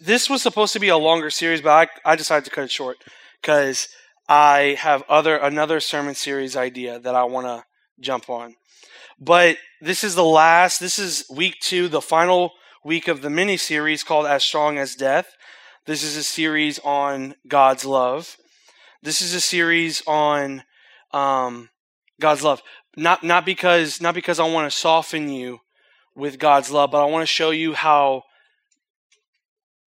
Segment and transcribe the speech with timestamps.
[0.00, 2.70] this was supposed to be a longer series, but I, I decided to cut it
[2.70, 2.96] short
[3.40, 3.88] because
[4.28, 7.64] I have other another sermon series idea that I want to
[8.00, 8.56] jump on.
[9.18, 10.80] But this is the last.
[10.80, 12.52] This is week two, the final
[12.84, 15.34] week of the mini series called "As Strong as Death."
[15.86, 18.36] This is a series on God's love.
[19.02, 20.62] This is a series on
[21.12, 21.68] um,
[22.20, 22.62] God's love.
[22.96, 25.60] Not not because not because I want to soften you
[26.14, 28.22] with God's love, but I want to show you how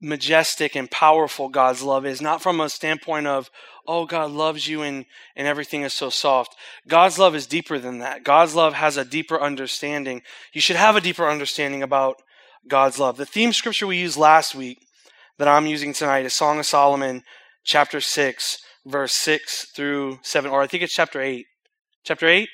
[0.04, 3.50] majestic and powerful God's love is, not from a standpoint of,
[3.88, 6.56] oh, God loves you and, and everything is so soft.
[6.88, 8.24] God's love is deeper than that.
[8.24, 10.22] God's love has a deeper understanding.
[10.52, 12.22] You should have a deeper understanding about
[12.68, 13.18] God's love.
[13.18, 14.80] The theme scripture we used last week
[15.38, 17.24] that I'm using tonight is Song of Solomon,
[17.64, 21.46] chapter 6, verse 6 through 7, or I think it's chapter 8.
[22.04, 22.50] Chapter 8?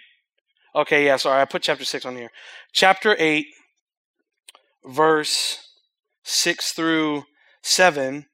[0.75, 2.29] Okay, yeah, sorry, I put chapter 6 on here.
[2.73, 3.47] Chapter 8,
[4.85, 5.57] verse
[6.23, 7.23] 6 through
[7.61, 8.25] 7,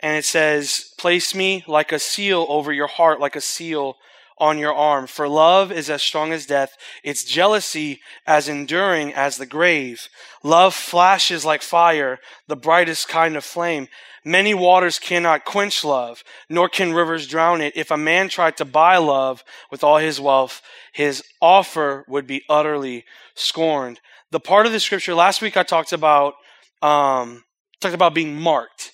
[0.00, 3.96] and it says, Place me like a seal over your heart, like a seal
[4.38, 5.06] on your arm.
[5.06, 10.08] For love is as strong as death, its jealousy as enduring as the grave.
[10.42, 13.88] Love flashes like fire, the brightest kind of flame.
[14.24, 17.76] Many waters cannot quench love, nor can rivers drown it.
[17.76, 22.42] If a man tried to buy love with all his wealth, his offer would be
[22.48, 23.04] utterly
[23.34, 24.00] scorned.
[24.30, 26.34] The part of the scripture last week I talked about
[26.80, 27.44] um,
[27.84, 28.92] talked about being marked.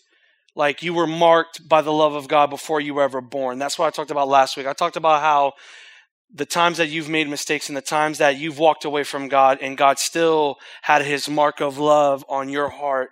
[0.56, 3.58] Like you were marked by the love of God before you were ever born.
[3.58, 4.66] That's what I talked about last week.
[4.66, 5.52] I talked about how
[6.34, 9.58] the times that you've made mistakes and the times that you've walked away from God
[9.62, 13.10] and God still had his mark of love on your heart.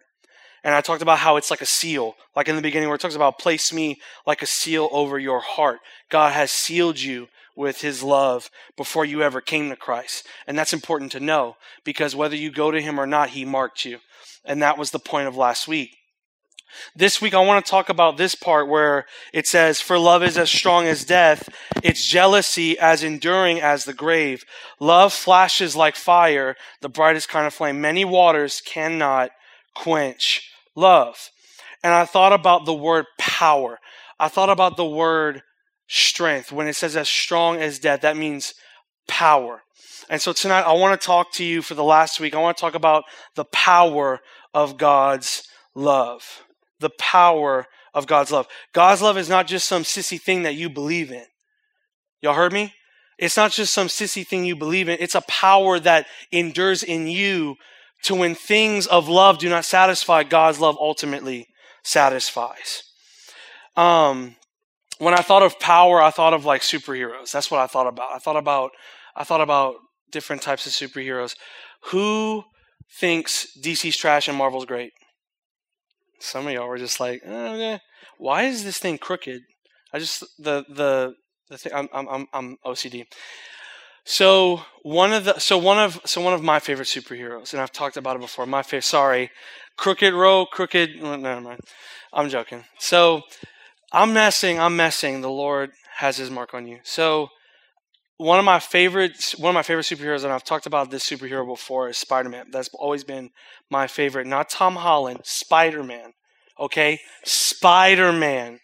[0.64, 3.00] And I talked about how it's like a seal, like in the beginning where it
[3.00, 5.78] talks about place me like a seal over your heart.
[6.10, 10.26] God has sealed you with his love before you ever came to Christ.
[10.46, 13.84] And that's important to know because whether you go to him or not, he marked
[13.84, 13.98] you.
[14.48, 15.94] And that was the point of last week.
[16.96, 20.36] This week, I want to talk about this part where it says, For love is
[20.36, 21.48] as strong as death,
[21.82, 24.44] its jealousy as enduring as the grave.
[24.80, 27.80] Love flashes like fire, the brightest kind of flame.
[27.80, 29.30] Many waters cannot
[29.74, 31.30] quench love.
[31.82, 33.78] And I thought about the word power.
[34.18, 35.42] I thought about the word
[35.88, 36.52] strength.
[36.52, 38.54] When it says as strong as death, that means
[39.06, 39.62] power.
[40.10, 42.34] And so tonight, I want to talk to you for the last week.
[42.34, 43.04] I want to talk about
[43.34, 44.20] the power
[44.54, 45.42] of God's
[45.74, 46.42] love
[46.80, 48.46] the power of God's love.
[48.72, 51.24] God's love is not just some sissy thing that you believe in.
[52.20, 52.74] Y'all heard me?
[53.18, 54.98] It's not just some sissy thing you believe in.
[55.00, 57.56] It's a power that endures in you
[58.04, 61.48] to when things of love do not satisfy, God's love ultimately
[61.82, 62.84] satisfies.
[63.76, 64.36] Um,
[64.98, 67.32] when I thought of power, I thought of like superheroes.
[67.32, 68.14] That's what I thought about.
[68.14, 68.70] I thought about
[69.16, 69.76] I thought about
[70.12, 71.34] different types of superheroes.
[71.86, 72.44] Who
[72.90, 74.92] thinks DC's trash and Marvel's great?
[76.20, 77.78] some of y'all were just like, eh,
[78.18, 79.42] why is this thing crooked?
[79.92, 81.14] I just the the
[81.48, 83.06] the thing I'm I'm I'm OCD.
[84.04, 87.72] So one of the so one of so one of my favorite superheroes, and I've
[87.72, 88.46] talked about it before.
[88.46, 89.30] My favorite, sorry,
[89.76, 91.00] Crooked Row, Crooked.
[91.00, 91.60] No, never mind.
[92.12, 92.64] I'm joking.
[92.78, 93.22] So
[93.92, 94.58] I'm messing.
[94.58, 95.20] I'm messing.
[95.20, 96.80] The Lord has His mark on you.
[96.82, 97.28] So
[98.18, 101.46] one of my favorite one of my favorite superheroes, and I've talked about this superhero
[101.46, 102.46] before, is Spider Man.
[102.50, 103.30] That's always been
[103.70, 104.26] my favorite.
[104.26, 106.12] Not Tom Holland, Spider Man.
[106.60, 108.58] Okay, Spider Man.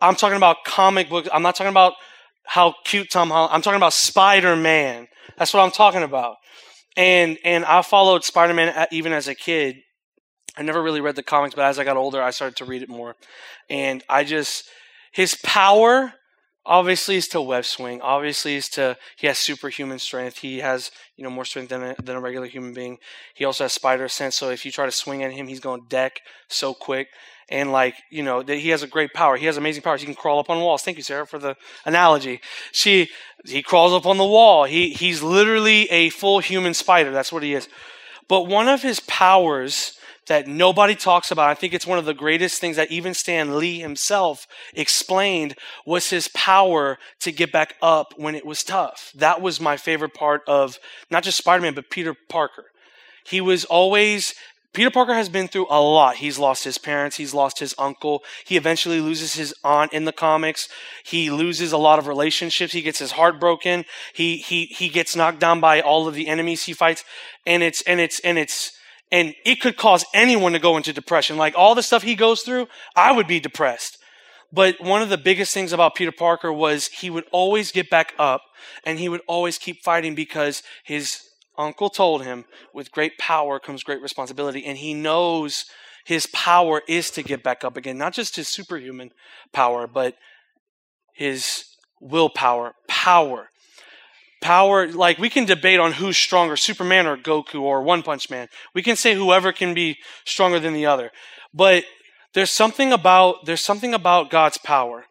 [0.00, 1.28] I'm talking about comic books.
[1.32, 1.92] I'm not talking about
[2.46, 3.52] how cute Tom Holland.
[3.54, 5.06] I'm talking about Spider Man.
[5.36, 6.36] That's what I'm talking about.
[6.96, 9.76] And and I followed Spider Man even as a kid.
[10.56, 12.82] I never really read the comics, but as I got older, I started to read
[12.82, 13.16] it more.
[13.68, 14.66] And I just
[15.12, 16.14] his power
[16.66, 18.00] obviously is to web swing.
[18.00, 20.38] Obviously is to he has superhuman strength.
[20.38, 22.98] He has you know more strength than a, than a regular human being.
[23.34, 25.82] He also has spider sense so if you try to swing at him he's going
[25.82, 27.08] to deck so quick.
[27.50, 29.36] And like you know that he has a great power.
[29.36, 30.00] He has amazing powers.
[30.00, 30.82] He can crawl up on walls.
[30.82, 32.40] Thank you sarah for the analogy.
[32.72, 33.10] She
[33.44, 34.64] he crawls up on the wall.
[34.64, 37.10] He he's literally a full human spider.
[37.10, 37.68] That's what he is.
[38.28, 41.50] But one of his powers that nobody talks about.
[41.50, 45.54] I think it's one of the greatest things that even Stan Lee himself explained
[45.84, 49.12] was his power to get back up when it was tough.
[49.14, 50.78] That was my favorite part of
[51.10, 52.66] not just Spider Man, but Peter Parker.
[53.26, 54.34] He was always
[54.74, 56.16] Peter Parker has been through a lot.
[56.16, 57.16] He's lost his parents.
[57.16, 58.24] He's lost his uncle.
[58.44, 60.68] He eventually loses his aunt in the comics.
[61.04, 62.72] He loses a lot of relationships.
[62.72, 63.84] He gets his heart broken.
[64.12, 67.04] He, he, he gets knocked down by all of the enemies he fights.
[67.46, 68.73] And it's, and it's, and it's,
[69.14, 71.36] and it could cause anyone to go into depression.
[71.36, 72.66] Like all the stuff he goes through,
[72.96, 73.96] I would be depressed.
[74.52, 78.12] But one of the biggest things about Peter Parker was he would always get back
[78.18, 78.42] up
[78.84, 81.20] and he would always keep fighting because his
[81.56, 82.44] uncle told him
[82.74, 85.66] with great power comes great responsibility and he knows
[86.04, 87.96] his power is to get back up again.
[87.96, 89.12] Not just his superhuman
[89.52, 90.16] power, but
[91.14, 91.66] his
[92.00, 93.48] willpower, power.
[94.44, 98.48] Power, like we can debate on who's stronger, Superman or Goku or One Punch Man.
[98.74, 99.96] We can say whoever can be
[100.26, 101.12] stronger than the other.
[101.54, 101.84] But
[102.34, 105.06] there's something about there's something about God's power.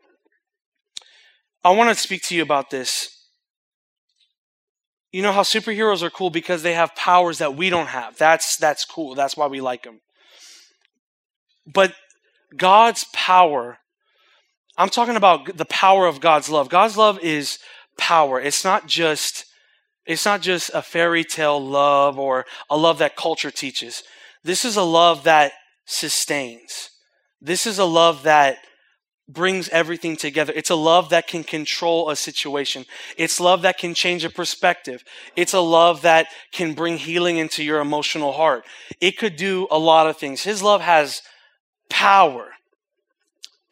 [1.64, 3.10] I want to speak to you about this.
[5.12, 8.16] You know how superheroes are cool because they have powers that we don't have.
[8.20, 9.16] That's that's cool.
[9.16, 10.02] That's why we like them.
[11.66, 11.96] But
[12.56, 13.80] God's power
[14.78, 16.70] I'm talking about the power of God's love.
[16.70, 17.60] God's love is
[17.98, 18.40] power.
[18.40, 19.46] It's not just
[20.06, 24.04] it's not just a fairy tale love or a love that culture teaches.
[24.44, 25.54] This is a love that
[25.86, 26.90] sustains.
[27.42, 28.58] This is a love that
[29.30, 30.52] brings everything together.
[30.54, 32.86] It's a love that can control a situation.
[33.18, 35.04] It's love that can change a perspective.
[35.36, 38.66] It's a love that can bring healing into your emotional heart.
[39.00, 40.44] It could do a lot of things.
[40.44, 41.22] His love has
[41.90, 42.53] power.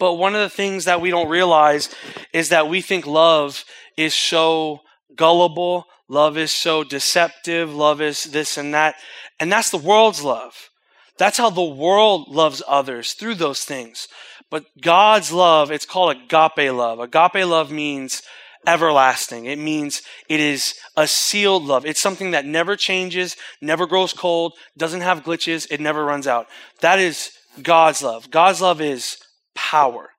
[0.02, 1.88] But one of the things that we don't realize
[2.34, 3.64] is that we think love
[3.96, 4.80] is so
[5.16, 8.96] gullible, love is so deceptive, love is this and that.
[9.40, 10.72] And that's the world's love.
[11.20, 14.08] That's how the world loves others through those things.
[14.50, 17.00] But God's love, it's called agape love.
[17.00, 18.24] Agape love means
[18.66, 19.46] everlasting.
[19.46, 21.86] It means it is a sealed love.
[21.86, 26.48] It's something that never changes, never grows cold, doesn't have glitches, it never runs out.
[26.80, 28.32] That is God's love.
[28.32, 29.20] God's love is
[29.56, 30.10] power.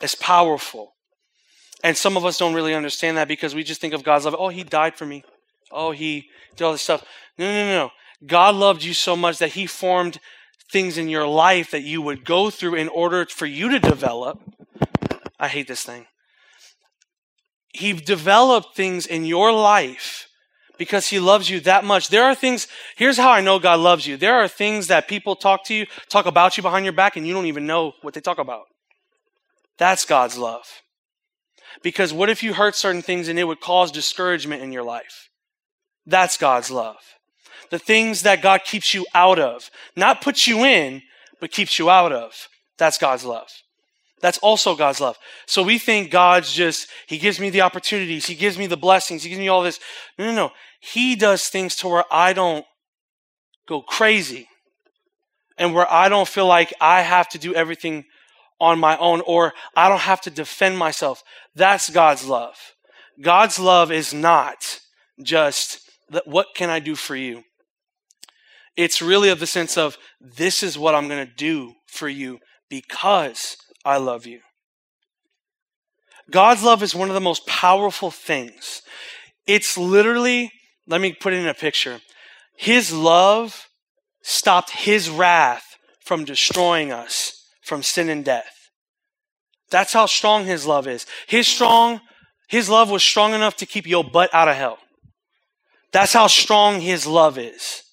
[0.00, 0.94] It's powerful.
[1.82, 4.36] And some of us don't really understand that because we just think of God's love.
[4.38, 5.24] Oh, he died for me.
[5.70, 7.04] Oh, he did all this stuff.
[7.38, 7.90] No, no, no.
[8.26, 10.18] God loved you so much that he formed
[10.70, 14.40] things in your life that you would go through in order for you to develop.
[15.38, 16.06] I hate this thing.
[17.68, 20.28] He developed things in your life
[20.78, 22.08] because he loves you that much.
[22.08, 22.66] There are things,
[22.96, 24.16] here's how I know God loves you.
[24.16, 27.26] There are things that people talk to you, talk about you behind your back, and
[27.26, 28.64] you don't even know what they talk about.
[29.78, 30.66] That's God's love.
[31.82, 35.28] Because what if you hurt certain things and it would cause discouragement in your life?
[36.06, 36.96] That's God's love.
[37.70, 41.02] The things that God keeps you out of, not puts you in,
[41.40, 42.48] but keeps you out of.
[42.78, 43.48] That's God's love.
[44.20, 45.18] That's also God's love.
[45.46, 49.22] So we think God's just, He gives me the opportunities, He gives me the blessings,
[49.22, 49.80] He gives me all this.
[50.18, 50.50] No, no, no.
[50.80, 52.64] He does things to where I don't
[53.66, 54.48] go crazy
[55.56, 58.04] and where I don't feel like I have to do everything
[58.60, 61.22] on my own or I don't have to defend myself.
[61.54, 62.56] That's God's love.
[63.20, 64.80] God's love is not
[65.22, 65.80] just
[66.24, 67.44] what can I do for you?
[68.76, 72.40] It's really of the sense of this is what I'm going to do for you
[72.68, 74.40] because I love you.
[76.30, 78.82] God's love is one of the most powerful things.
[79.46, 80.50] It's literally,
[80.86, 82.00] let me put it in a picture.
[82.56, 83.68] His love
[84.22, 88.70] stopped his wrath from destroying us from sin and death.
[89.70, 91.06] That's how strong his love is.
[91.26, 92.00] His strong,
[92.48, 94.78] his love was strong enough to keep your butt out of hell.
[95.92, 97.83] That's how strong his love is.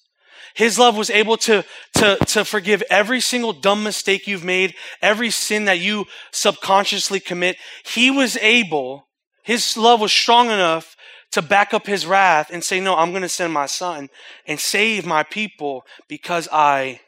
[0.54, 1.64] His love was able to,
[1.94, 7.56] to, to forgive every single dumb mistake you've made, every sin that you subconsciously commit.
[7.84, 9.06] He was able,
[9.42, 10.96] his love was strong enough
[11.32, 14.10] to back up his wrath and say, No, I'm going to send my son
[14.46, 17.00] and save my people because I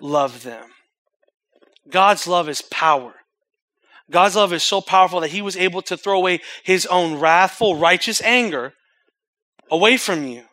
[0.00, 0.66] love them.
[1.90, 3.14] God's love is power.
[4.10, 7.76] God's love is so powerful that he was able to throw away his own wrathful,
[7.76, 8.74] righteous anger
[9.70, 10.44] away from you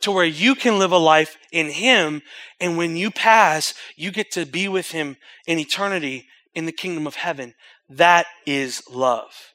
[0.00, 2.22] to where you can live a life in Him.
[2.60, 7.06] And when you pass, you get to be with Him in eternity in the kingdom
[7.06, 7.54] of heaven.
[7.88, 9.52] That is love.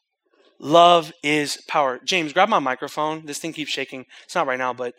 [0.60, 2.00] Love is power.
[2.04, 3.26] James, grab my microphone.
[3.26, 4.06] This thing keeps shaking.
[4.26, 4.94] It's not right now, but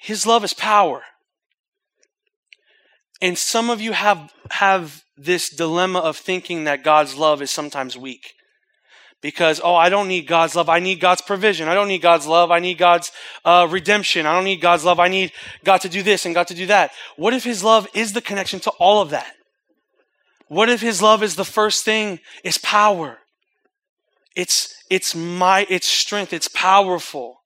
[0.00, 1.02] His love is power.
[3.20, 7.96] And some of you have, have this dilemma of thinking that God's love is sometimes
[7.96, 8.34] weak
[9.22, 10.68] because, oh, I don't need God's love.
[10.68, 11.68] I need God's provision.
[11.68, 12.50] I don't need God's love.
[12.50, 13.12] I need God's
[13.44, 14.26] uh, redemption.
[14.26, 14.98] I don't need God's love.
[14.98, 15.32] I need
[15.64, 16.90] God to do this and God to do that.
[17.16, 19.32] What if His love is the connection to all of that?
[20.48, 23.18] What if His love is the first thing, is power?
[24.34, 26.32] It's, it's my, it's strength.
[26.32, 27.36] It's powerful.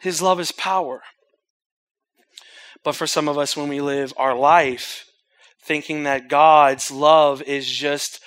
[0.00, 1.02] His love is power.
[2.82, 5.06] But for some of us, when we live our life
[5.62, 8.20] thinking that God's love is just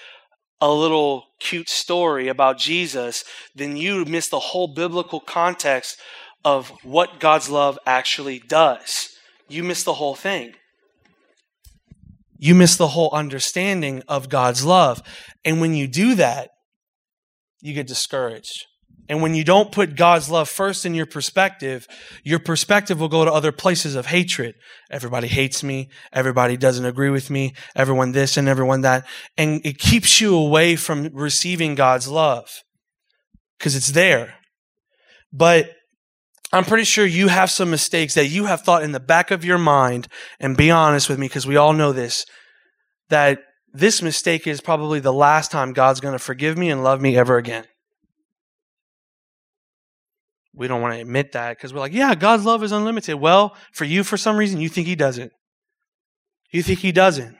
[0.62, 3.24] a little cute story about Jesus,
[3.56, 5.98] then you miss the whole biblical context
[6.44, 9.10] of what God's love actually does.
[9.48, 10.54] You miss the whole thing.
[12.38, 15.02] You miss the whole understanding of God's love.
[15.44, 16.52] And when you do that,
[17.62, 18.66] you get discouraged
[19.10, 21.88] And when you don't put God's love first in your perspective,
[22.24, 24.54] your perspective will go to other places of hatred.
[24.92, 25.90] Everybody hates me.
[26.14, 27.56] Everybody doesn't agree with me.
[27.76, 29.08] Everyone this and everyone that.
[29.36, 32.62] And it keeps you away from receiving God's love
[33.58, 34.36] because it's there.
[35.34, 35.72] But
[36.54, 39.44] I'm pretty sure you have some mistakes that you have thought in the back of
[39.44, 40.08] your mind.
[40.40, 42.26] And be honest with me because we all know this
[43.10, 43.40] that
[43.74, 47.18] this mistake is probably the last time God's going to forgive me and love me
[47.18, 47.66] ever again
[50.60, 53.16] we don't want to admit that because we're like, yeah, God's love is unlimited.
[53.16, 55.32] Well, for you, for some reason, you think He doesn't.
[56.52, 57.38] You think He doesn't.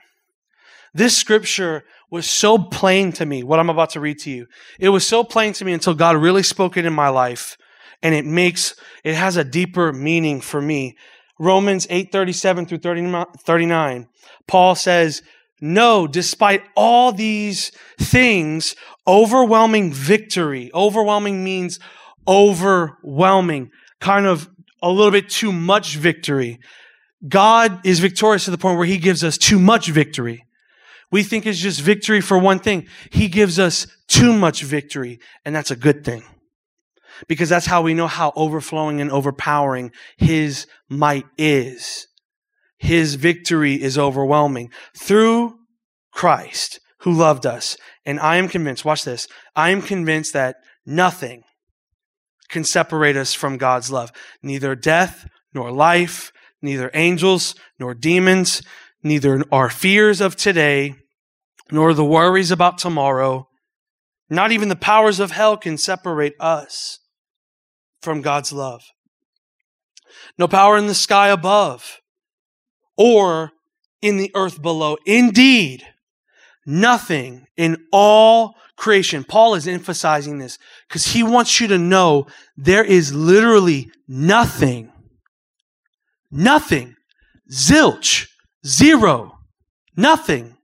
[0.94, 4.46] This scripture was so plain to me, what I'm about to read to you.
[4.80, 7.56] It was so plain to me until God really spoke it in my life.
[8.02, 8.74] And it makes,
[9.04, 10.96] it has a deeper meaning for me.
[11.38, 14.08] Romans 8 37 through 39,
[14.48, 15.22] Paul says,
[15.60, 18.74] No, despite all these things,
[19.06, 21.78] overwhelming victory, overwhelming means
[22.30, 23.70] overwhelming,
[24.00, 24.48] kind of
[24.80, 26.60] a little bit too much victory.
[27.28, 30.46] God is victorious to the point where he gives us too much victory.
[31.10, 32.86] We think it's just victory for one thing.
[33.10, 36.22] He gives us too much victory, and that's a good thing.
[37.28, 42.06] Because that's how we know how overflowing and overpowering his might is.
[42.78, 45.58] His victory is overwhelming through
[46.12, 47.76] Christ who loved us.
[48.06, 50.56] And I am convinced, watch this, I am convinced that
[50.86, 51.42] nothing,
[52.50, 54.12] can separate us from God's love.
[54.42, 58.62] Neither death nor life, neither angels nor demons,
[59.02, 60.94] neither our fears of today
[61.70, 63.48] nor the worries about tomorrow,
[64.28, 66.98] not even the powers of hell can separate us
[68.02, 68.82] from God's love.
[70.38, 72.00] No power in the sky above
[72.96, 73.52] or
[74.02, 74.96] in the earth below.
[75.06, 75.84] Indeed,
[76.66, 79.22] nothing in all creation.
[79.22, 80.58] Paul is emphasizing this
[80.88, 84.90] because he wants you to know there is literally nothing,
[86.30, 86.96] nothing,
[87.52, 88.26] zilch,
[88.66, 89.38] zero,
[89.96, 90.56] nothing.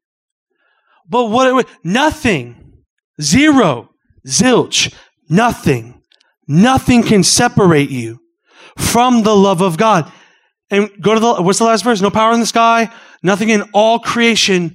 [1.08, 2.72] But what, nothing,
[3.20, 3.90] zero,
[4.26, 4.92] zilch,
[5.28, 6.00] nothing,
[6.48, 8.18] nothing can separate you
[8.78, 10.10] from the love of God.
[10.70, 12.00] And go to the, what's the last verse?
[12.00, 12.90] No power in the sky,
[13.22, 14.74] nothing in all creation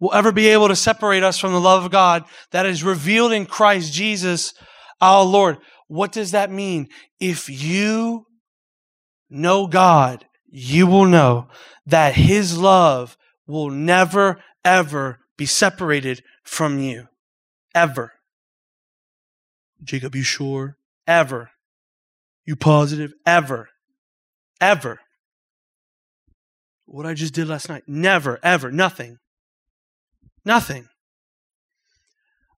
[0.00, 3.32] will ever be able to separate us from the love of God that is revealed
[3.32, 4.54] in Christ Jesus
[5.00, 5.58] our Lord.
[5.86, 6.88] What does that mean?
[7.20, 8.26] If you
[9.28, 11.48] know God, you will know
[11.86, 13.16] that His love
[13.46, 17.08] will never, ever be separated from you.
[17.74, 18.12] Ever.
[19.82, 20.76] Jacob, you sure?
[21.06, 21.50] Ever.
[22.44, 23.12] You positive?
[23.24, 23.68] Ever.
[24.60, 25.00] Ever.
[26.86, 27.84] What I just did last night?
[27.86, 29.19] Never, ever, nothing.
[30.44, 30.88] Nothing.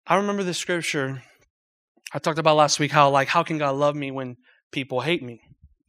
[0.06, 1.22] I remember the scripture
[2.12, 4.36] I talked about last week how like how can God love me when
[4.72, 5.40] people hate me?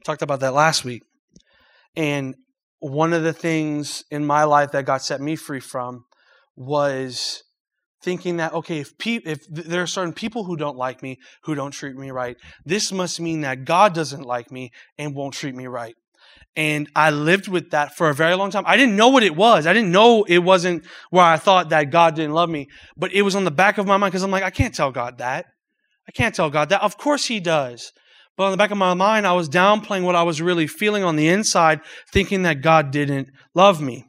[0.05, 1.03] Talked about that last week.
[1.95, 2.35] And
[2.79, 6.05] one of the things in my life that God set me free from
[6.55, 7.43] was
[8.03, 11.53] thinking that okay if pe- if there are certain people who don't like me who
[11.53, 15.53] don't treat me right this must mean that God doesn't like me and won't treat
[15.53, 15.93] me right
[16.55, 18.63] and I lived with that for a very long time.
[18.67, 19.65] I didn't know what it was.
[19.65, 22.67] I didn't know it wasn't where I thought that God didn't love me,
[22.97, 24.91] but it was on the back of my mind because I'm like, I can't tell
[24.91, 25.45] God that.
[26.07, 26.81] I can't tell God that.
[26.81, 27.93] Of course He does.
[28.37, 31.03] But on the back of my mind, I was downplaying what I was really feeling
[31.03, 31.81] on the inside,
[32.11, 34.05] thinking that God didn't love me.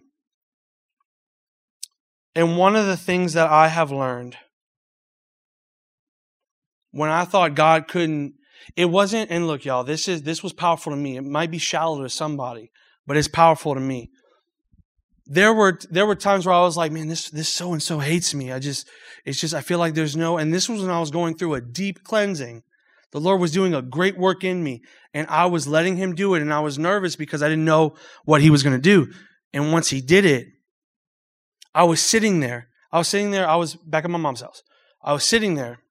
[2.34, 4.36] And one of the things that I have learned
[6.92, 8.34] when I thought God couldn't
[8.76, 11.16] it wasn't, and look, y'all, this is this was powerful to me.
[11.16, 12.70] It might be shallow to somebody,
[13.06, 14.10] but it's powerful to me.
[15.26, 17.98] There were there were times where I was like, man, this this so and so
[17.98, 18.52] hates me.
[18.52, 18.88] I just
[19.24, 21.54] it's just I feel like there's no and this was when I was going through
[21.54, 22.62] a deep cleansing.
[23.12, 24.80] The Lord was doing a great work in me,
[25.12, 27.94] and I was letting him do it, and I was nervous because I didn't know
[28.24, 29.12] what he was going to do.
[29.52, 30.46] And once he did it,
[31.74, 32.68] I was sitting there.
[32.90, 34.62] I was sitting there, I was back at my mom's house.
[35.02, 35.81] I was sitting there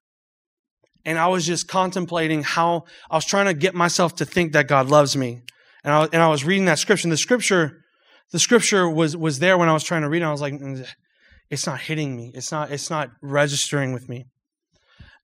[1.04, 4.68] and I was just contemplating how I was trying to get myself to think that
[4.68, 5.42] God loves me.
[5.84, 7.06] And I, and I was reading that scripture.
[7.06, 7.82] And the scripture,
[8.30, 10.26] the scripture was, was there when I was trying to read it.
[10.26, 10.86] I was like, mm,
[11.50, 12.30] it's not hitting me.
[12.34, 14.26] It's not, it's not registering with me.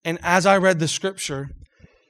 [0.05, 1.51] And as I read the scripture,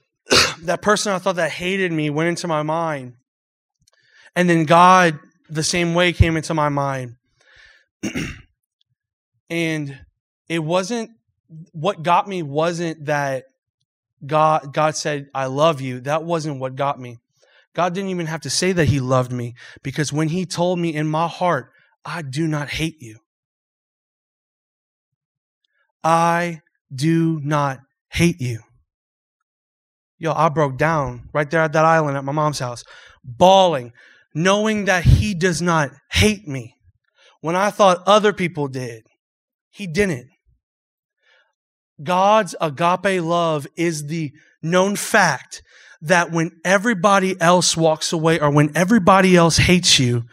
[0.62, 3.14] that person I thought that hated me went into my mind.
[4.34, 5.18] And then God,
[5.50, 7.16] the same way, came into my mind.
[9.50, 9.98] and
[10.48, 11.10] it wasn't,
[11.72, 13.44] what got me wasn't that
[14.26, 17.18] God, God said, I love you, that wasn't what got me.
[17.74, 20.94] God didn't even have to say that He loved me because when He told me
[20.94, 21.70] in my heart,
[22.04, 23.18] I do not hate you.
[26.02, 28.60] I do not hate you.
[30.18, 32.82] Yo, I broke down right there at that island at my mom's house,
[33.22, 33.92] bawling,
[34.34, 36.74] knowing that He does not hate me
[37.40, 39.04] when I thought other people did.
[39.70, 40.28] He didn't.
[42.02, 45.62] God's agape love is the known fact
[46.00, 50.24] that when everybody else walks away or when everybody else hates you,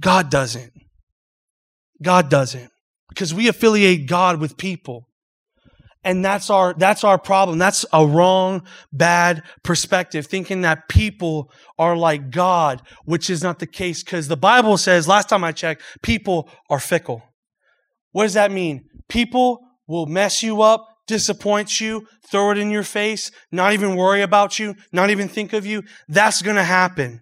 [0.00, 0.72] God doesn't.
[2.02, 2.70] God doesn't.
[3.08, 5.08] Because we affiliate God with people.
[6.04, 7.58] And that's our, that's our problem.
[7.58, 13.66] That's a wrong, bad perspective, thinking that people are like God, which is not the
[13.66, 14.02] case.
[14.02, 17.22] Because the Bible says, last time I checked, people are fickle.
[18.10, 18.88] What does that mean?
[19.08, 24.22] People will mess you up, disappoint you, throw it in your face, not even worry
[24.22, 25.82] about you, not even think of you.
[26.08, 27.20] That's going to happen.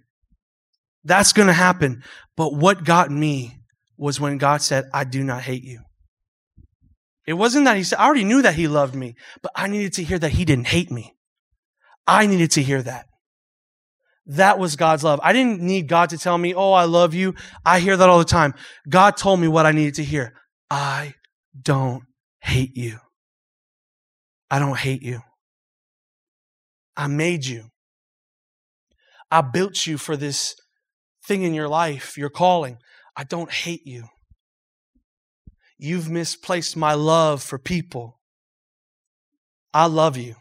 [1.04, 2.02] That's going to happen.
[2.36, 3.56] But what got me
[3.96, 5.80] was when God said, I do not hate you.
[7.26, 9.92] It wasn't that he said, I already knew that he loved me, but I needed
[9.94, 11.14] to hear that he didn't hate me.
[12.06, 13.06] I needed to hear that.
[14.26, 15.20] That was God's love.
[15.22, 17.34] I didn't need God to tell me, Oh, I love you.
[17.64, 18.54] I hear that all the time.
[18.88, 20.34] God told me what I needed to hear.
[20.70, 21.14] I
[21.60, 22.04] don't
[22.40, 22.98] hate you.
[24.50, 25.20] I don't hate you.
[26.96, 27.70] I made you.
[29.30, 30.56] I built you for this
[31.24, 32.78] thing in your life, your calling.
[33.16, 34.08] I don't hate you.
[35.78, 38.20] You've misplaced my love for people.
[39.72, 40.34] I love you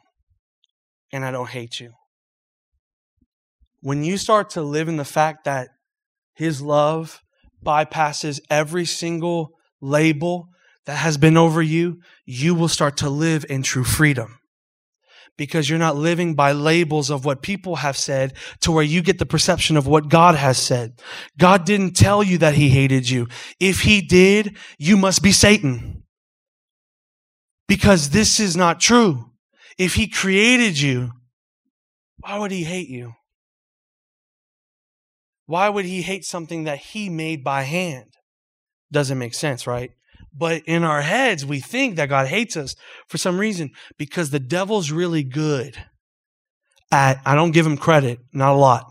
[1.13, 1.91] and I don't hate you.
[3.81, 5.69] When you start to live in the fact that
[6.33, 7.21] His love
[7.63, 9.51] bypasses every single
[9.81, 10.49] label
[10.89, 14.39] that has been over you, you will start to live in true freedom
[15.37, 19.19] because you're not living by labels of what people have said to where you get
[19.19, 20.99] the perception of what God has said.
[21.37, 23.27] God didn't tell you that he hated you.
[23.59, 26.01] If he did, you must be Satan.
[27.67, 29.29] Because this is not true.
[29.77, 31.11] If he created you,
[32.17, 33.13] why would he hate you?
[35.45, 38.15] Why would he hate something that he made by hand?
[38.91, 39.91] Doesn't make sense, right?
[40.33, 42.75] But in our heads, we think that God hates us
[43.07, 45.77] for some reason because the devil's really good
[46.91, 48.85] at, I don't give him credit, not a lot.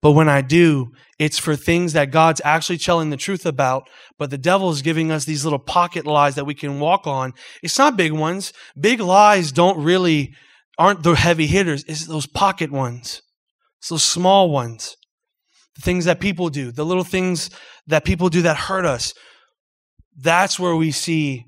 [0.00, 4.30] But when I do, it's for things that God's actually telling the truth about, but
[4.30, 7.32] the devil is giving us these little pocket lies that we can walk on.
[7.62, 8.52] It's not big ones.
[8.78, 10.34] Big lies don't really,
[10.78, 11.84] aren't the heavy hitters.
[11.88, 13.22] It's those pocket ones.
[13.80, 14.96] It's those small ones.
[15.74, 17.50] The things that people do, the little things
[17.88, 19.12] that people do that hurt us.
[20.20, 21.46] That's where we see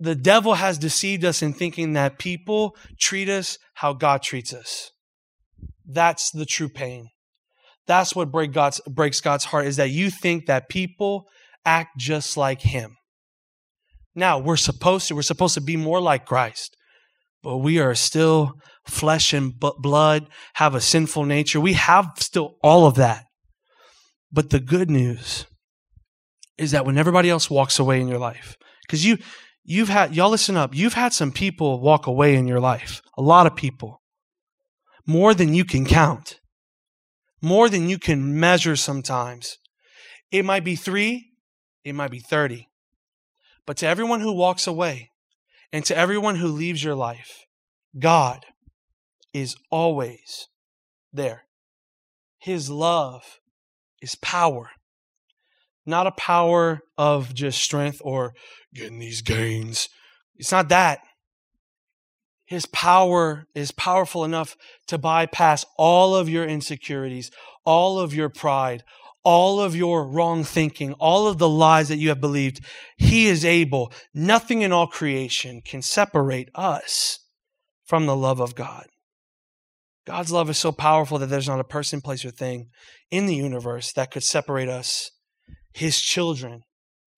[0.00, 4.90] the devil has deceived us in thinking that people treat us how God treats us.
[5.86, 7.08] That's the true pain.
[7.86, 11.28] That's what break God's, breaks God's heart is that you think that people
[11.64, 12.96] act just like him.
[14.14, 16.76] Now, we're supposed to, we're supposed to be more like Christ,
[17.42, 18.54] but we are still
[18.86, 21.60] flesh and blood, have a sinful nature.
[21.60, 23.24] We have still all of that.
[24.32, 25.46] But the good news
[26.58, 29.18] is that when everybody else walks away in your life, because you,
[29.64, 33.22] you've had, y'all listen up, you've had some people walk away in your life, a
[33.22, 34.00] lot of people,
[35.06, 36.40] more than you can count,
[37.42, 39.58] more than you can measure sometimes.
[40.30, 41.30] It might be three,
[41.84, 42.68] it might be 30.
[43.66, 45.10] But to everyone who walks away
[45.72, 47.44] and to everyone who leaves your life,
[47.98, 48.46] God
[49.32, 50.48] is always
[51.12, 51.44] there.
[52.38, 53.40] His love
[54.00, 54.70] is power
[55.86, 58.34] not a power of just strength or
[58.74, 59.88] getting these gains.
[60.36, 61.00] It's not that.
[62.46, 64.56] His power is powerful enough
[64.88, 67.30] to bypass all of your insecurities,
[67.64, 68.84] all of your pride,
[69.24, 72.60] all of your wrong thinking, all of the lies that you have believed.
[72.98, 73.92] He is able.
[74.12, 77.20] Nothing in all creation can separate us
[77.86, 78.86] from the love of God.
[80.06, 82.68] God's love is so powerful that there's not a person, place, or thing
[83.10, 85.10] in the universe that could separate us
[85.74, 86.62] his children,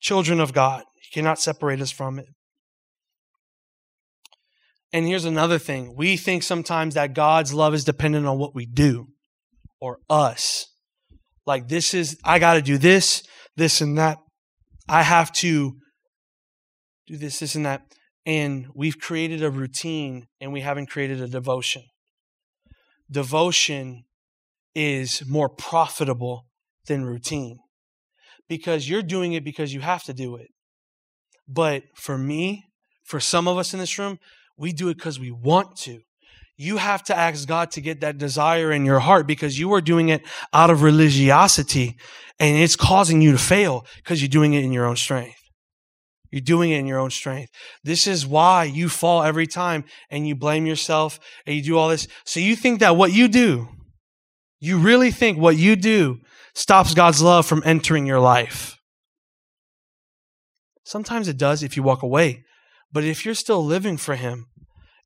[0.01, 0.83] children of God.
[1.01, 2.27] He cannot separate us from it.
[4.93, 8.67] And here's another thing we think sometimes that God's love is dependent on what we
[8.67, 9.09] do
[9.81, 10.67] or us.
[11.45, 13.23] Like, this is, I got to do this,
[13.57, 14.19] this, and that.
[14.89, 15.77] I have to
[17.07, 17.83] do this, this, and that.
[18.25, 21.83] And we've created a routine and we haven't created a devotion.
[23.09, 24.05] Devotion
[24.75, 26.47] is more profitable
[26.87, 27.59] than routine
[28.49, 30.49] because you're doing it because you have to do it.
[31.49, 32.65] But for me,
[33.05, 34.19] for some of us in this room,
[34.57, 36.01] we do it because we want to.
[36.57, 39.81] You have to ask God to get that desire in your heart because you are
[39.81, 41.97] doing it out of religiosity
[42.39, 45.37] and it's causing you to fail because you're doing it in your own strength.
[46.31, 47.51] You're doing it in your own strength.
[47.85, 51.89] This is why you fall every time and you blame yourself and you do all
[51.89, 52.09] this.
[52.25, 53.69] So you think that what you do,
[54.59, 56.21] you really think what you do
[56.57, 58.79] stops God's love from entering your life.
[60.85, 62.45] Sometimes it does if you walk away.
[62.91, 64.47] But if you're still living for Him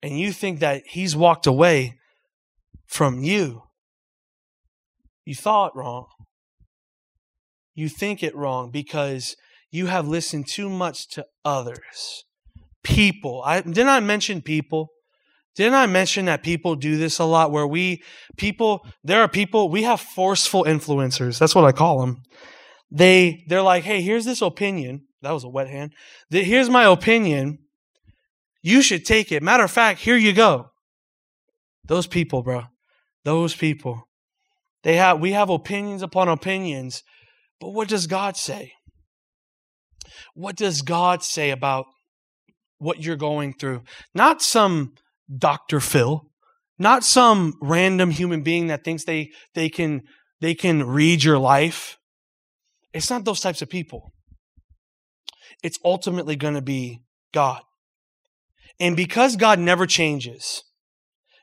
[0.00, 1.98] and you think that He's walked away
[2.86, 3.62] from you,
[5.24, 6.06] you thought wrong.
[7.74, 9.34] You think it wrong because
[9.72, 12.24] you have listened too much to others.
[12.84, 13.42] People.
[13.44, 14.90] I didn't I mention people?
[15.56, 18.02] Didn't I mention that people do this a lot where we
[18.36, 21.38] people there are people we have forceful influencers.
[21.38, 22.22] That's what I call them.
[22.90, 25.92] They they're like, "Hey, here's this opinion." That was a wet hand.
[26.30, 27.58] Here's my opinion.
[28.62, 29.42] You should take it.
[29.42, 30.70] Matter of fact, here you go.
[31.84, 32.64] Those people, bro.
[33.24, 34.08] Those people.
[34.82, 37.02] They have we have opinions upon opinions.
[37.60, 38.72] But what does God say?
[40.34, 41.86] What does God say about
[42.78, 43.82] what you're going through?
[44.14, 44.94] Not some
[45.36, 45.80] Dr.
[45.80, 46.22] Phil,
[46.78, 50.02] not some random human being that thinks they they can
[50.40, 51.98] they can read your life.
[52.92, 54.12] It's not those types of people.
[55.62, 57.62] It's ultimately going to be God.
[58.80, 60.62] And because God never changes,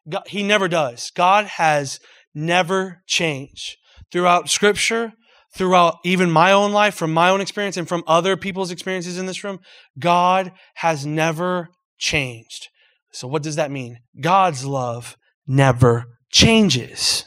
[0.10, 1.12] God, He never does.
[1.15, 2.00] God has
[2.34, 3.78] never changed.
[4.12, 5.13] Throughout Scripture,
[5.56, 9.26] throughout even my own life, from my own experience, and from other people's experiences in
[9.26, 9.60] this room,
[10.00, 12.69] God has never changed.
[13.12, 14.00] So, what does that mean?
[14.20, 15.17] God's love
[15.48, 17.26] never changes.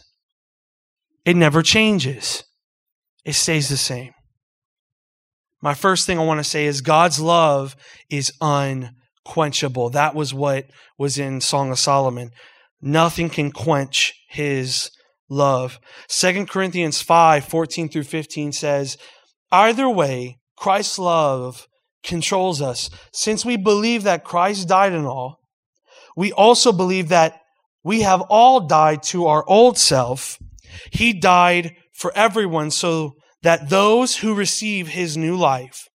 [1.25, 2.45] It never changes,
[3.25, 4.13] it stays the same.
[5.63, 7.77] My first thing I want to say is God's love
[8.09, 9.91] is unquenchable.
[9.91, 10.67] That was what
[10.99, 12.31] was in Song of Solomon.
[12.81, 14.91] Nothing can quench his
[15.29, 15.79] love.
[16.09, 18.97] 2 Corinthians 5 14 through 15 says,
[19.53, 21.69] Either way, Christ's love
[22.03, 22.89] controls us.
[23.13, 25.40] Since we believe that Christ died and all,
[26.17, 27.41] we also believe that
[27.83, 30.39] we have all died to our old self.
[30.91, 35.89] He died for everyone so that those who receive his new life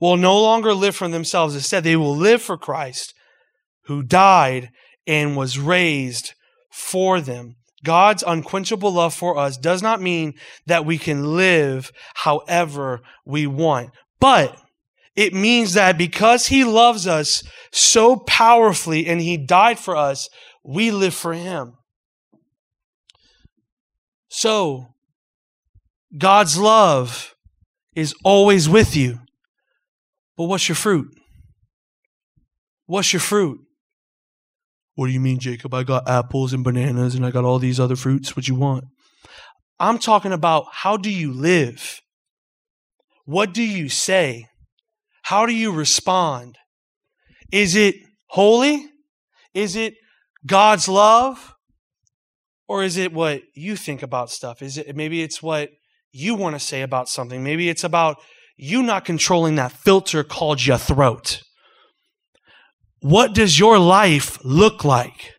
[0.00, 1.54] will no longer live for themselves.
[1.54, 3.14] Instead, they will live for Christ
[3.84, 4.70] who died
[5.06, 6.34] and was raised
[6.70, 7.56] for them.
[7.82, 10.34] God's unquenchable love for us does not mean
[10.66, 14.56] that we can live however we want, but
[15.16, 17.42] it means that because he loves us
[17.72, 20.28] so powerfully and he died for us,
[20.64, 21.74] we live for him.
[24.28, 24.94] So,
[26.16, 27.34] God's love
[27.94, 29.20] is always with you.
[30.36, 31.08] But what's your fruit?
[32.86, 33.60] What's your fruit?
[34.94, 35.74] What do you mean, Jacob?
[35.74, 38.36] I got apples and bananas and I got all these other fruits.
[38.36, 38.84] What you want?
[39.78, 42.00] I'm talking about how do you live?
[43.24, 44.46] What do you say?
[45.30, 46.58] How do you respond?
[47.52, 47.94] Is it
[48.30, 48.90] holy?
[49.54, 49.94] Is it
[50.44, 51.54] God's love?
[52.66, 54.60] Or is it what you think about stuff?
[54.60, 55.70] Is it maybe it's what
[56.10, 57.44] you want to say about something.
[57.44, 58.16] Maybe it's about
[58.56, 61.42] you not controlling that filter called your throat.
[62.98, 65.34] What does your life look like?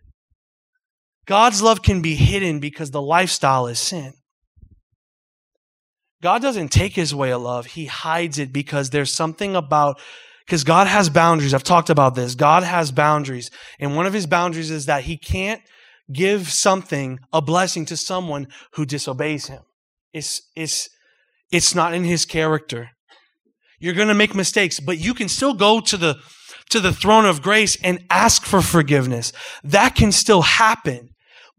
[1.25, 4.13] God's love can be hidden because the lifestyle is sin.
[6.21, 9.99] God doesn't take his way of love, he hides it because there's something about
[10.45, 11.53] because God has boundaries.
[11.53, 12.35] I've talked about this.
[12.35, 13.51] God has boundaries.
[13.79, 15.61] And one of his boundaries is that he can't
[16.11, 19.61] give something, a blessing to someone who disobeys him.
[20.11, 20.89] It's, it's,
[21.51, 22.89] it's not in his character.
[23.79, 26.17] You're going to make mistakes, but you can still go to the,
[26.69, 29.31] to the throne of grace and ask for forgiveness.
[29.63, 31.09] That can still happen.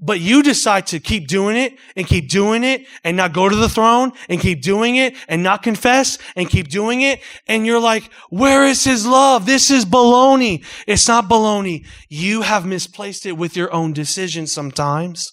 [0.05, 3.55] But you decide to keep doing it and keep doing it and not go to
[3.55, 7.21] the throne and keep doing it and not confess and keep doing it.
[7.47, 9.47] And you're like, where is his love?
[9.47, 10.65] This is baloney.
[10.88, 11.87] It's not baloney.
[12.09, 15.33] You have misplaced it with your own decisions sometimes.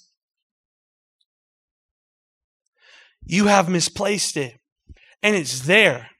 [3.26, 4.60] You have misplaced it.
[5.24, 6.12] And it's there.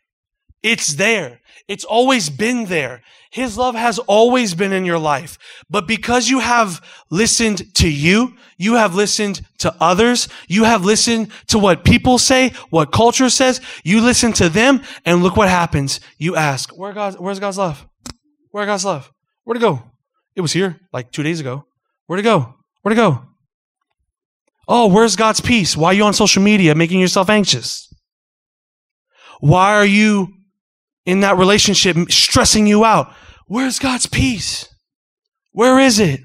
[0.64, 1.42] It's there.
[1.68, 3.04] It's always been there.
[3.32, 5.38] His love has always been in your life.
[5.70, 11.32] But because you have listened to you, you have listened to others, you have listened
[11.48, 16.00] to what people say, what culture says, you listen to them, and look what happens.
[16.18, 17.86] You ask, Where God, where's God's love?
[18.52, 19.12] Where's God's love?
[19.44, 19.84] Where'd it go?
[20.36, 21.66] It was here like two days ago.
[22.08, 22.56] Where'd it go?
[22.82, 23.24] Where'd it go?
[24.68, 25.78] Oh, where's God's peace?
[25.78, 27.94] Why are you on social media making yourself anxious?
[29.40, 30.34] Why are you
[31.06, 33.14] in that relationship stressing you out?
[33.48, 34.68] Where's God's peace?
[35.52, 36.22] Where is it?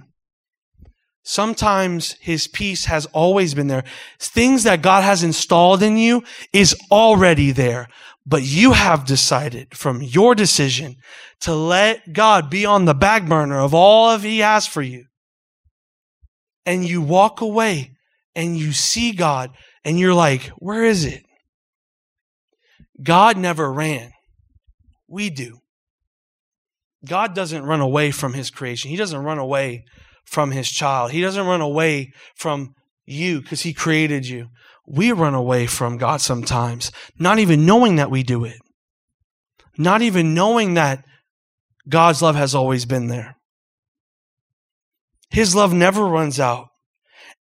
[1.23, 3.85] Sometimes his peace has always been there.
[4.21, 7.89] Things that God has installed in you is already there.
[8.27, 10.97] But you have decided from your decision
[11.41, 15.07] to let God be on the back burner of all of He has for you.
[16.67, 17.93] And you walk away
[18.35, 19.51] and you see God
[19.85, 21.25] and you're like, where is it?
[23.03, 24.14] God never ran.
[25.09, 25.61] We do.
[27.05, 28.91] God doesn't run away from his creation.
[28.91, 29.85] He doesn't run away
[30.25, 31.11] from his child.
[31.11, 34.49] He doesn't run away from you because he created you.
[34.87, 38.59] We run away from God sometimes, not even knowing that we do it.
[39.77, 41.05] Not even knowing that
[41.89, 43.37] God's love has always been there.
[45.31, 46.69] His love never runs out,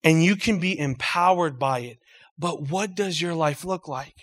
[0.04, 1.98] and you can be empowered by it.
[2.38, 4.16] But what does your life look like?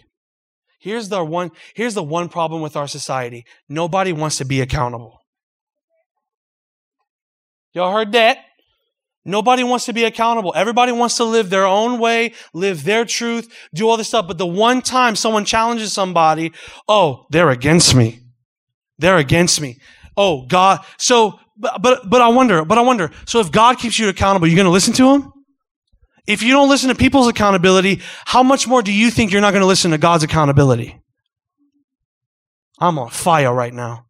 [0.79, 3.45] Here's the one, here's the one problem with our society.
[3.69, 5.21] Nobody wants to be accountable.
[7.73, 8.38] Y'all heard that?
[9.25, 10.55] Nobody wants to be accountable.
[10.57, 14.27] Everybody wants to live their own way, live their truth, do all this stuff.
[14.27, 16.53] But the one time someone challenges somebody,
[16.88, 18.21] oh, they're against me.
[18.99, 19.81] They're against me.
[20.17, 20.81] Oh, God.
[20.97, 23.11] So, but, but, but I wonder, but I wonder.
[23.27, 25.33] So if God keeps you accountable, you're going to listen to him?
[26.29, 29.53] If you don't listen to people's accountability, how much more do you think you're not
[29.53, 31.01] going to listen to God's accountability?
[32.79, 34.05] I'm on fire right now.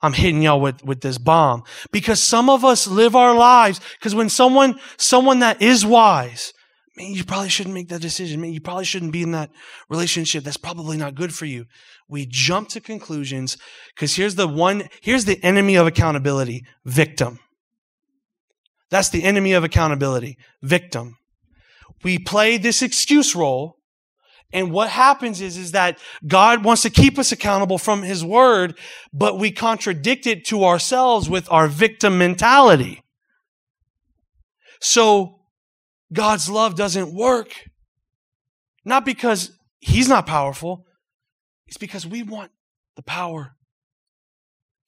[0.00, 4.14] I'm hitting y'all with, with this bomb because some of us live our lives because
[4.14, 6.54] when someone, someone that is wise,
[6.96, 8.40] man, you probably shouldn't make that decision.
[8.40, 9.50] Man, you probably shouldn't be in that
[9.90, 10.44] relationship.
[10.44, 11.66] That's probably not good for you.
[12.08, 13.58] We jump to conclusions
[13.94, 17.38] because here's the one, here's the enemy of accountability, victim.
[18.88, 21.18] That's the enemy of accountability, victim.
[22.02, 23.80] We play this excuse role
[24.52, 28.76] and what happens is, is that God wants to keep us accountable from His Word,
[29.12, 33.02] but we contradict it to ourselves with our victim mentality.
[34.80, 35.40] So
[36.12, 37.52] God's love doesn't work.
[38.84, 40.84] Not because He's not powerful,
[41.66, 42.50] it's because we want
[42.96, 43.54] the power.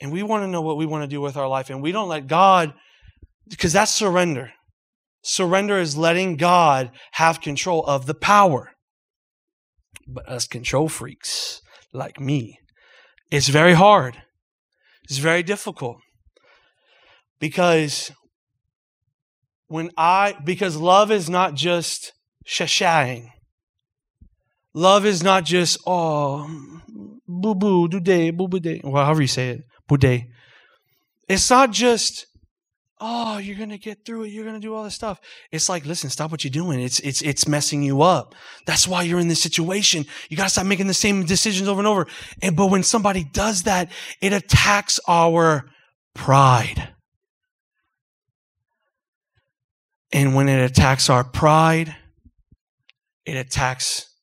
[0.01, 1.71] And we want to know what we want to do with our life.
[1.71, 2.75] And we don't let God,
[3.49, 4.53] because that's surrender.
[5.23, 8.73] Surrender is letting God have control of the power.
[10.07, 12.59] But us control freaks like me,
[13.31, 14.23] it's very hard.
[15.05, 15.99] It's very difficult.
[17.39, 18.13] Because
[19.69, 22.13] when I, because love is not just
[22.47, 23.31] shashaying.
[24.75, 26.49] Love is not just, oh,
[27.27, 30.29] boo boo, do day, boo boo day, well, however you say it, boo day.
[31.29, 32.27] It's not just
[33.03, 34.29] oh, you're gonna get through it.
[34.29, 35.21] You're gonna do all this stuff.
[35.51, 36.81] It's like, listen, stop what you're doing.
[36.81, 38.35] It's it's it's messing you up.
[38.65, 40.07] That's why you're in this situation.
[40.31, 42.07] You gotta stop making the same decisions over and over.
[42.41, 45.69] And but when somebody does that, it attacks our
[46.15, 46.95] pride.
[50.13, 51.97] And when it attacks our pride,
[53.27, 54.15] it attacks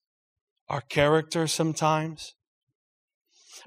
[0.70, 2.34] our character sometimes.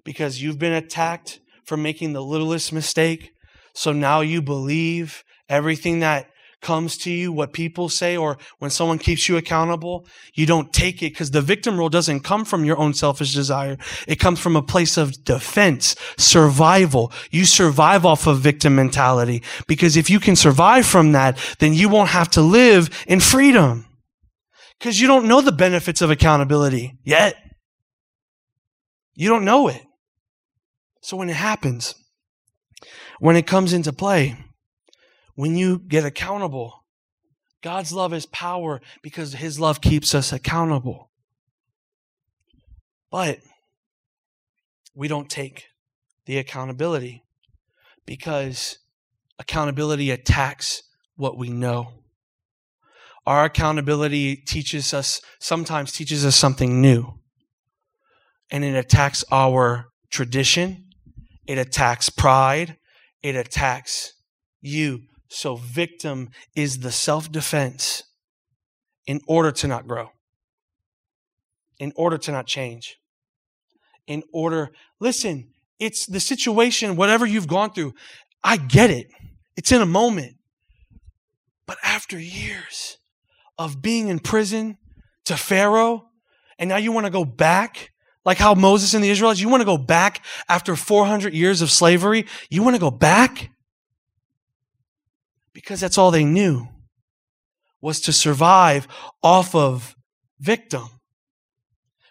[0.04, 3.31] Because you've been attacked for making the littlest mistake
[3.74, 6.28] so now you believe everything that
[6.62, 11.02] comes to you, what people say, or when someone keeps you accountable, you don't take
[11.02, 13.76] it because the victim role doesn't come from your own selfish desire.
[14.06, 17.12] It comes from a place of defense, survival.
[17.30, 21.88] You survive off of victim mentality because if you can survive from that, then you
[21.88, 23.86] won't have to live in freedom
[24.78, 27.34] because you don't know the benefits of accountability yet.
[29.14, 29.82] You don't know it.
[31.02, 31.94] So when it happens,
[33.22, 34.36] when it comes into play,
[35.36, 36.84] when you get accountable,
[37.62, 41.08] God's love is power because His love keeps us accountable.
[43.12, 43.38] But
[44.92, 45.66] we don't take
[46.26, 47.22] the accountability
[48.06, 48.78] because
[49.38, 50.82] accountability attacks
[51.14, 51.92] what we know.
[53.24, 57.20] Our accountability teaches us, sometimes teaches us something new.
[58.50, 60.86] And it attacks our tradition,
[61.46, 62.78] it attacks pride,
[63.22, 64.14] it attacks
[64.60, 65.02] you.
[65.28, 68.02] So, victim is the self defense
[69.06, 70.10] in order to not grow,
[71.78, 72.98] in order to not change,
[74.06, 77.94] in order, listen, it's the situation, whatever you've gone through.
[78.44, 79.08] I get it.
[79.56, 80.36] It's in a moment.
[81.66, 82.98] But after years
[83.58, 84.78] of being in prison
[85.24, 86.08] to Pharaoh,
[86.58, 87.91] and now you want to go back
[88.24, 91.70] like how Moses and the Israelites, you want to go back after 400 years of
[91.70, 92.26] slavery?
[92.50, 93.50] You want to go back?
[95.52, 96.68] Because that's all they knew
[97.80, 98.86] was to survive
[99.22, 99.96] off of
[100.38, 100.88] victim.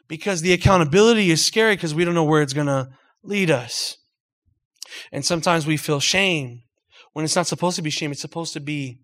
[0.07, 2.89] Because the accountability is scary because we don't know where it's going to
[3.23, 3.97] lead us.
[5.11, 6.63] And sometimes we feel shame
[7.13, 8.11] when it's not supposed to be shame.
[8.11, 8.99] It's supposed to be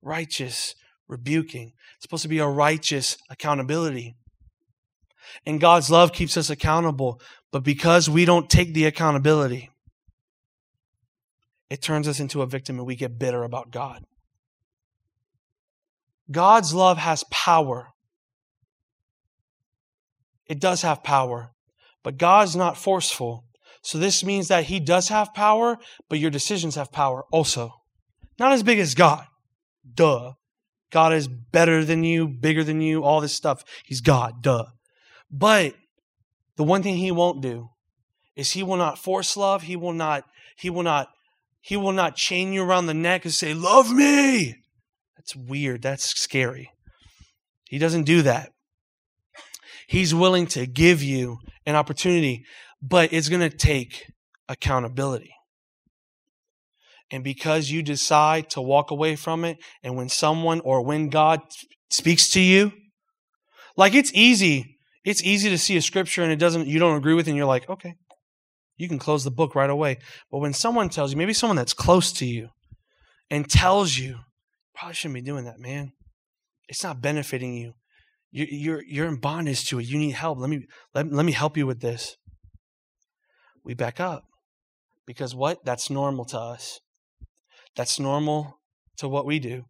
[0.00, 0.76] righteous
[1.08, 1.72] rebuking.
[1.96, 4.16] It's supposed to be a righteous accountability.
[5.46, 7.20] And God's love keeps us accountable.
[7.52, 9.70] But because we don't take the accountability,
[11.70, 14.04] it turns us into a victim and we get bitter about God.
[16.30, 17.88] God's love has power.
[20.46, 21.50] It does have power,
[22.02, 23.44] but God's not forceful.
[23.82, 25.76] So this means that He does have power,
[26.08, 27.72] but your decisions have power also.
[28.38, 29.24] Not as big as God.
[29.94, 30.32] Duh.
[30.90, 33.64] God is better than you, bigger than you, all this stuff.
[33.84, 34.42] He's God.
[34.42, 34.66] Duh.
[35.36, 35.74] But
[36.56, 37.70] the one thing He won't do
[38.36, 39.62] is He will not force love.
[39.62, 40.24] He will not,
[40.56, 41.08] He will not,
[41.60, 44.54] He will not chain you around the neck and say, Love me.
[45.16, 45.82] That's weird.
[45.82, 46.70] That's scary.
[47.64, 48.50] He doesn't do that.
[49.88, 52.44] He's willing to give you an opportunity,
[52.80, 54.06] but it's going to take
[54.48, 55.34] accountability.
[57.10, 61.40] And because you decide to walk away from it, and when someone or when God
[61.90, 62.72] speaks to you,
[63.76, 64.73] like it's easy,
[65.04, 67.36] it's easy to see a scripture and it doesn't, you don't agree with it, and
[67.36, 67.94] you're like, okay,
[68.76, 69.98] you can close the book right away.
[70.30, 72.48] But when someone tells you, maybe someone that's close to you,
[73.30, 74.18] and tells you,
[74.74, 75.92] Probably shouldn't be doing that, man.
[76.68, 77.74] It's not benefiting you.
[78.32, 79.86] you you're, you're in bondage to it.
[79.86, 80.38] You need help.
[80.38, 82.16] Let me, let, let me help you with this.
[83.64, 84.24] We back up.
[85.06, 85.64] Because what?
[85.64, 86.80] That's normal to us.
[87.76, 88.58] That's normal
[88.96, 89.64] to what we do.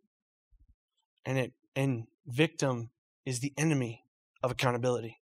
[1.26, 2.90] And it and victim
[3.26, 4.04] is the enemy
[4.42, 5.18] of accountability.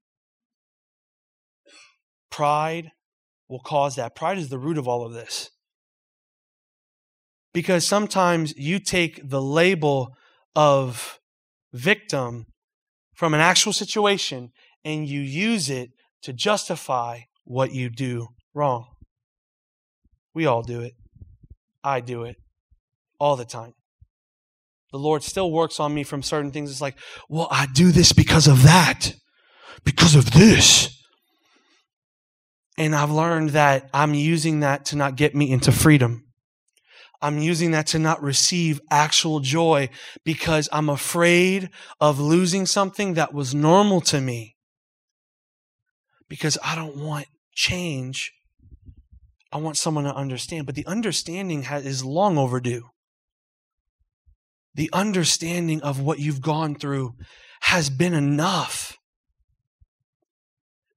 [2.33, 2.91] Pride
[3.49, 4.17] will cause that.
[4.17, 5.51] Pride is the root of all of this.
[7.53, 10.09] Because sometimes you take the label
[10.57, 11.21] of
[11.73, 12.47] victim
[13.15, 14.51] from an actual situation
[14.85, 15.91] and you use it
[16.23, 18.87] to justify what you do wrong.
[20.35, 20.95] We all do it.
[21.85, 22.37] I do it
[23.21, 23.75] all the time.
[24.91, 26.71] The Lord still works on me from certain things.
[26.71, 26.97] It's like,
[27.29, 29.15] well, I do this because of that,
[29.85, 30.92] because of this.
[32.79, 36.25] And I've learned that I'm using that to not get me into freedom.
[37.21, 39.91] I'm using that to not receive actual joy
[40.25, 44.57] because I'm afraid of losing something that was normal to me.
[46.29, 48.33] Because I don't want change.
[49.53, 50.67] I want someone to understand.
[50.67, 52.89] But the understanding is long overdue.
[54.75, 57.15] The understanding of what you've gone through
[57.63, 58.97] has been enough.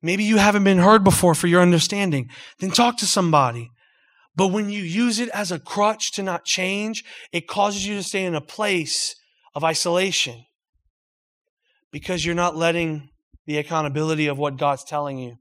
[0.05, 2.29] Maybe you haven't been heard before for your understanding.
[2.59, 3.71] Then talk to somebody.
[4.35, 8.03] But when you use it as a crutch to not change, it causes you to
[8.03, 9.15] stay in a place
[9.55, 10.45] of isolation
[11.91, 13.09] because you're not letting
[13.47, 15.37] the accountability of what God's telling you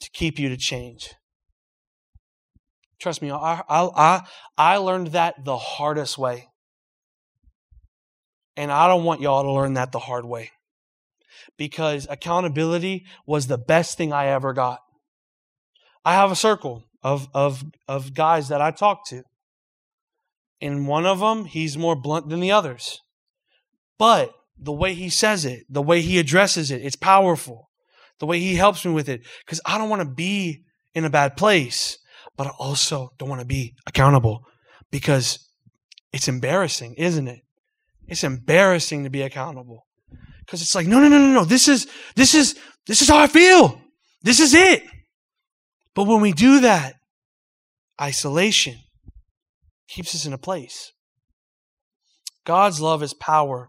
[0.00, 1.14] to keep you to change.
[2.98, 4.22] Trust me, I, I,
[4.58, 6.48] I learned that the hardest way.
[8.56, 10.50] And I don't want y'all to learn that the hard way
[11.60, 14.78] because accountability was the best thing I ever got.
[16.06, 19.24] I have a circle of, of, of guys that I talk to.
[20.58, 23.02] And one of them, he's more blunt than the others.
[23.98, 27.68] But the way he says it, the way he addresses it, it's powerful.
[28.20, 29.20] The way he helps me with it.
[29.44, 30.62] Because I don't want to be
[30.94, 31.98] in a bad place,
[32.38, 34.46] but I also don't want to be accountable
[34.90, 35.46] because
[36.10, 37.40] it's embarrassing, isn't it?
[38.08, 39.84] It's embarrassing to be accountable.
[40.50, 41.44] Because it's like, no, no, no, no, no.
[41.44, 41.86] This is,
[42.16, 42.58] this is,
[42.88, 43.80] this is how I feel.
[44.22, 44.82] This is it.
[45.94, 46.94] But when we do that,
[48.02, 48.78] isolation
[49.88, 50.90] keeps us in a place.
[52.44, 53.68] God's love is power,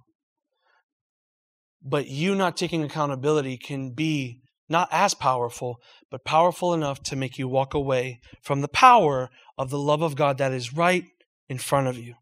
[1.83, 5.75] but you not taking accountability can be not as powerful,
[6.09, 10.15] but powerful enough to make you walk away from the power of the love of
[10.15, 11.03] God that is right
[11.47, 12.15] in front of you.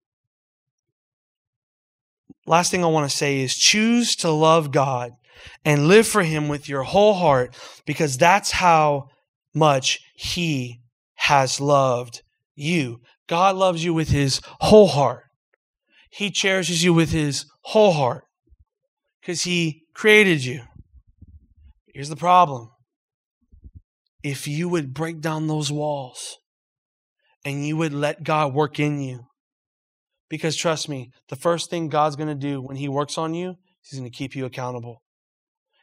[2.46, 5.12] Last thing I want to say is choose to love God
[5.64, 9.08] and live for Him with your whole heart because that's how
[9.54, 10.82] much He
[11.16, 12.22] has loved
[12.56, 13.02] you.
[13.28, 15.24] God loves you with His whole heart.
[16.12, 18.24] He cherishes you with His whole heart
[19.22, 20.64] because He created you.
[21.94, 22.70] Here's the problem
[24.24, 26.38] if you would break down those walls
[27.46, 29.26] and you would let God work in you,
[30.30, 33.56] because trust me, the first thing God's going to do when He works on you,
[33.82, 35.02] He's going to keep you accountable.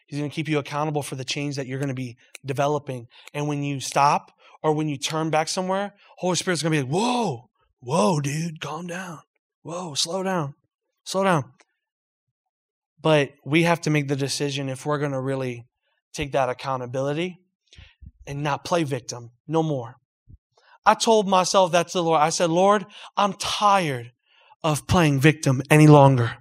[0.07, 3.09] He's going to keep you accountable for the change that you're going to be developing.
[3.35, 4.31] And when you stop
[4.63, 8.61] or when you turn back somewhere, Holy Spirit's going to be like, whoa, whoa, dude,
[8.61, 9.19] calm down.
[9.63, 10.55] Whoa, slow down,
[11.05, 11.53] slow down.
[13.03, 15.65] But we have to make the decision if we're going to really
[16.15, 17.39] take that accountability
[18.27, 19.97] and not play victim no more.
[20.85, 22.21] I told myself that to the Lord.
[22.21, 22.87] I said, Lord,
[23.17, 24.13] I'm tired
[24.67, 26.33] of playing victim any longer.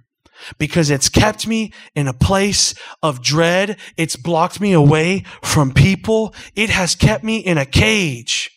[0.58, 3.78] because it's kept me in a place of dread.
[3.96, 6.34] It's blocked me away from people.
[6.54, 8.50] It has kept me in a cage.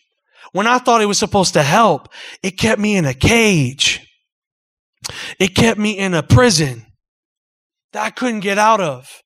[0.51, 2.09] When I thought it was supposed to help,
[2.43, 4.05] it kept me in a cage.
[5.39, 6.85] It kept me in a prison
[7.93, 9.21] that I couldn't get out of.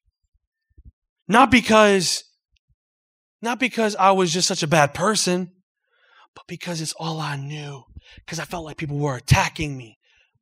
[1.27, 2.23] Not because,
[3.41, 5.51] not because I was just such a bad person,
[6.35, 7.83] but because it's all I knew.
[8.17, 9.97] Because I felt like people were attacking me.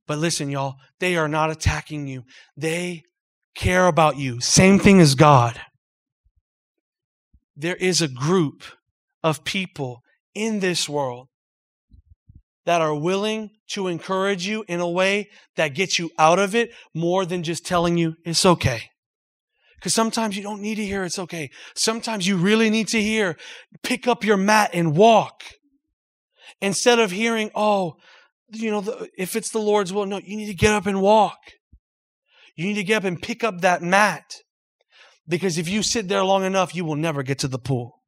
[0.08, 2.24] But listen, y'all, they are not attacking you.
[2.58, 3.04] They
[3.56, 4.41] care about you.
[4.41, 5.60] Same thing as God.
[7.56, 8.64] There is a group
[9.24, 10.02] of people
[10.34, 11.28] in this world
[12.66, 16.72] that are willing to encourage you in a way that gets you out of it
[16.93, 18.84] more than just telling you it's okay.
[19.76, 21.49] Because sometimes you don't need to hear it's okay.
[21.76, 23.36] Sometimes you really need to hear,
[23.82, 25.43] pick up your mat and walk.
[26.62, 27.95] Instead of hearing, oh,
[28.52, 31.02] you know, the, if it's the Lord's will, no, you need to get up and
[31.02, 31.38] walk.
[32.56, 34.24] You need to get up and pick up that mat.
[35.28, 38.02] Because if you sit there long enough, you will never get to the pool.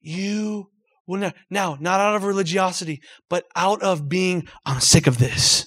[0.00, 0.70] You
[1.06, 1.34] will never.
[1.50, 3.00] Now, not out of religiosity,
[3.30, 5.66] but out of being, I'm sick of this.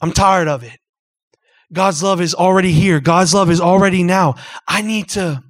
[0.00, 0.78] I'm tired of it.
[1.72, 3.00] God's love is already here.
[3.00, 4.34] God's love is already now.
[4.68, 5.42] I need to,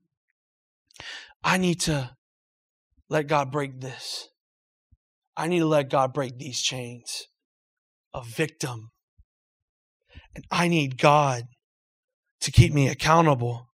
[1.42, 2.10] I need to
[3.08, 4.28] let God break this.
[5.36, 7.26] I need to let God break these chains
[8.14, 8.90] a victim.
[10.34, 11.44] And I need God
[12.40, 13.68] to keep me accountable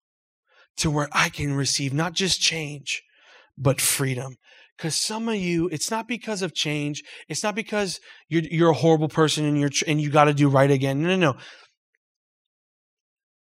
[0.78, 3.02] to where I can receive not just change,
[3.56, 4.36] but freedom.
[4.76, 7.02] Because some of you, it's not because of change.
[7.28, 10.48] It's not because you're, you're a horrible person and you're, and you got to do
[10.48, 11.02] right again.
[11.02, 11.38] No, no, no.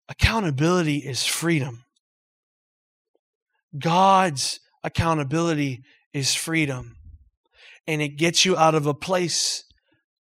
[0.08, 1.84] Accountability is freedom.
[3.78, 5.82] God's accountability
[6.14, 6.96] is freedom.
[7.86, 9.65] And it gets you out of a place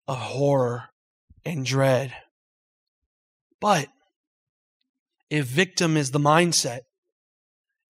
[0.06, 0.84] of horror
[1.44, 2.12] and dread.
[3.60, 3.88] But
[5.30, 6.80] if victim is the mindset,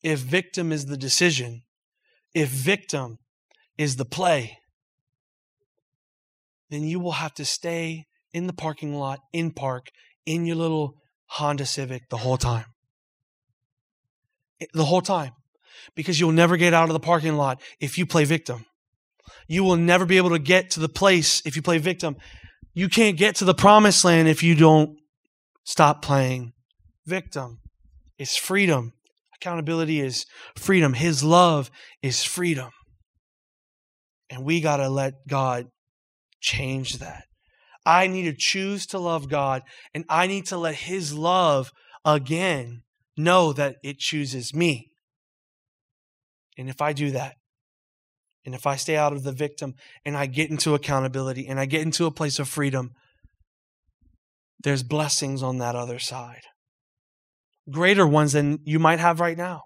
[0.03, 1.63] if victim is the decision,
[2.35, 3.19] if victim
[3.77, 4.59] is the play,
[6.71, 9.87] then you will have to stay in the parking lot, in park,
[10.27, 10.95] in your little
[11.27, 12.67] Honda Civic the whole time.
[14.61, 15.33] Eh, the whole time.
[15.95, 18.65] Because you'll never get out of the parking lot if you play victim.
[19.49, 22.17] You will never be able to get to the place if you play victim.
[22.73, 24.99] You can't get to the promised land if you don't
[25.65, 26.53] stop playing
[27.07, 27.61] victim.
[28.19, 28.93] It's freedom.
[29.37, 30.95] Accountability is freedom.
[30.95, 31.71] His love
[32.03, 32.71] is freedom.
[34.31, 35.67] And we got to let God
[36.41, 37.25] change that.
[37.87, 39.63] I need to choose to love God,
[39.93, 41.71] and I need to let His love
[42.05, 42.83] again
[43.17, 44.91] know that it chooses me.
[46.57, 47.35] And if I do that,
[48.45, 49.75] and if I stay out of the victim
[50.05, 52.93] and I get into accountability and I get into a place of freedom,
[54.63, 56.43] there's blessings on that other side.
[57.71, 59.63] Greater ones than you might have right now.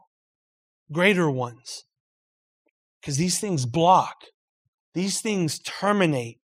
[0.92, 1.84] Greater ones.
[3.00, 4.16] Because these things block,
[4.94, 6.38] these things terminate.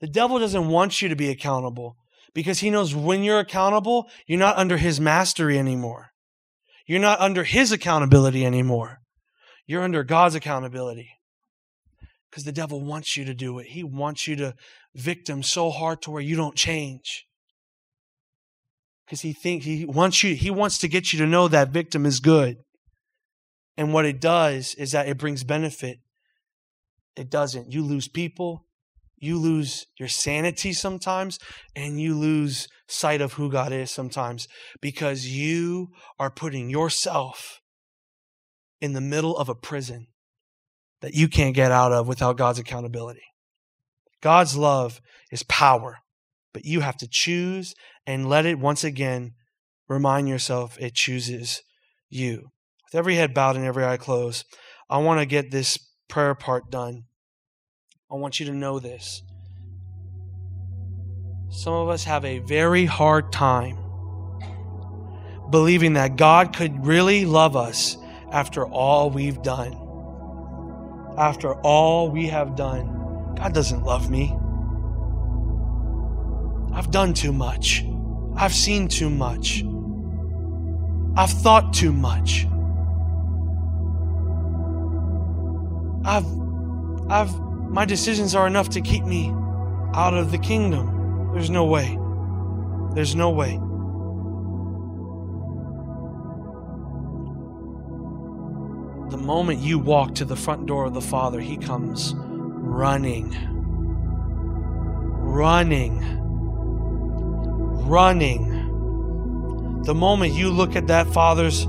[0.00, 1.96] The devil doesn't want you to be accountable
[2.34, 6.10] because he knows when you're accountable, you're not under his mastery anymore.
[6.86, 9.00] You're not under his accountability anymore.
[9.66, 11.10] You're under God's accountability.
[12.30, 13.68] Because the devil wants you to do it.
[13.68, 14.54] He wants you to
[14.94, 17.26] victim so hard to where you don't change.
[19.04, 22.04] Because he thinks he wants you, he wants to get you to know that victim
[22.04, 22.56] is good.
[23.76, 25.98] And what it does is that it brings benefit.
[27.16, 27.72] It doesn't.
[27.72, 28.66] You lose people,
[29.16, 31.38] you lose your sanity sometimes,
[31.74, 34.48] and you lose sight of who God is sometimes
[34.80, 35.88] because you
[36.18, 37.60] are putting yourself
[38.80, 40.06] in the middle of a prison
[41.00, 43.22] that you can't get out of without God's accountability.
[44.22, 45.00] God's love
[45.30, 45.98] is power,
[46.52, 47.74] but you have to choose
[48.06, 49.32] and let it once again
[49.88, 51.62] remind yourself it chooses
[52.08, 52.50] you.
[52.84, 54.44] With every head bowed and every eye closed,
[54.88, 57.04] I want to get this prayer part done.
[58.10, 59.22] I want you to know this.
[61.50, 63.78] Some of us have a very hard time
[65.50, 67.96] believing that God could really love us
[68.32, 69.74] after all we've done.
[71.18, 74.36] After all we have done, God doesn't love me.
[76.72, 77.84] I've done too much.
[78.34, 79.64] I've seen too much.
[81.16, 82.46] I've thought too much.
[86.04, 86.26] I've,
[87.10, 89.32] I've, my decisions are enough to keep me
[89.94, 91.30] out of the kingdom.
[91.32, 91.98] There's no way.
[92.94, 93.58] There's no way.
[99.26, 103.36] Moment you walk to the front door of the Father, He comes running,
[105.20, 106.00] running,
[107.88, 111.66] running the moment you look at that father's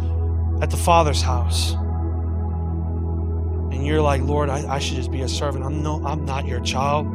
[0.62, 1.74] at the father's house
[3.72, 5.64] and you're like, Lord, I, I should just be a servant.
[5.64, 7.06] I'm no, I'm not your child.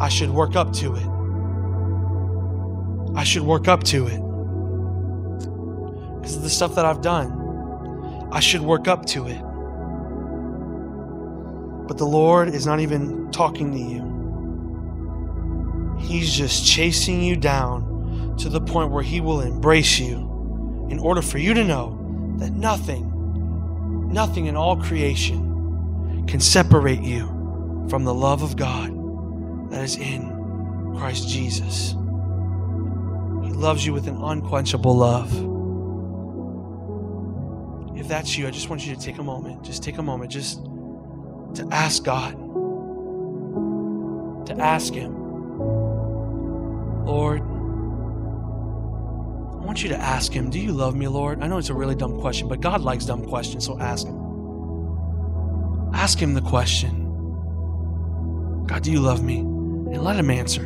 [0.00, 1.06] I should work up to it.
[3.14, 4.20] I should work up to it.
[6.20, 7.43] Because of the stuff that I've done.
[8.34, 9.40] I should work up to it.
[11.86, 14.12] But the Lord is not even talking to you.
[16.00, 20.16] He's just chasing you down to the point where He will embrace you
[20.90, 27.28] in order for you to know that nothing, nothing in all creation can separate you
[27.88, 28.90] from the love of God
[29.70, 31.92] that is in Christ Jesus.
[33.44, 35.53] He loves you with an unquenchable love.
[37.96, 39.62] If that's you, I just want you to take a moment.
[39.62, 40.30] Just take a moment.
[40.30, 40.64] Just
[41.54, 42.32] to ask God,
[44.46, 45.14] to ask Him,
[47.06, 51.42] Lord, I want you to ask Him, Do you love me, Lord?
[51.42, 54.20] I know it's a really dumb question, but God likes dumb questions, so ask Him.
[55.94, 57.02] Ask Him the question
[58.66, 59.38] God, do you love me?
[59.38, 60.64] And let Him answer.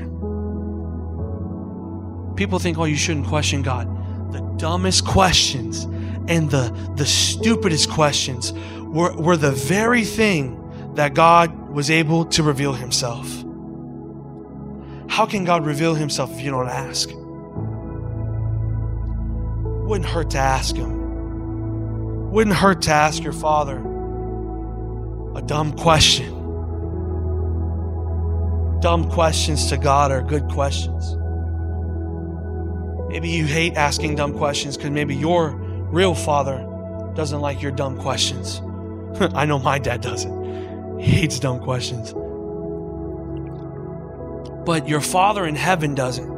[2.36, 3.88] People think, oh, you shouldn't question God.
[4.32, 5.86] The dumbest questions
[6.28, 8.52] and the, the stupidest questions
[8.82, 10.54] were, were the very thing
[10.94, 13.26] that God was able to reveal himself.
[15.08, 17.10] How can God reveal himself if you don't ask?
[19.88, 22.30] Wouldn't hurt to ask him.
[22.30, 23.78] Wouldn't hurt to ask your father
[25.34, 26.34] a dumb question.
[28.80, 31.16] Dumb questions to God are good questions.
[33.08, 36.64] Maybe you hate asking dumb questions because maybe your real father
[37.14, 38.60] doesn't like your dumb questions.
[39.34, 41.00] I know my dad doesn't.
[41.00, 42.12] He hates dumb questions.
[44.64, 46.28] But your Father in heaven doesn't.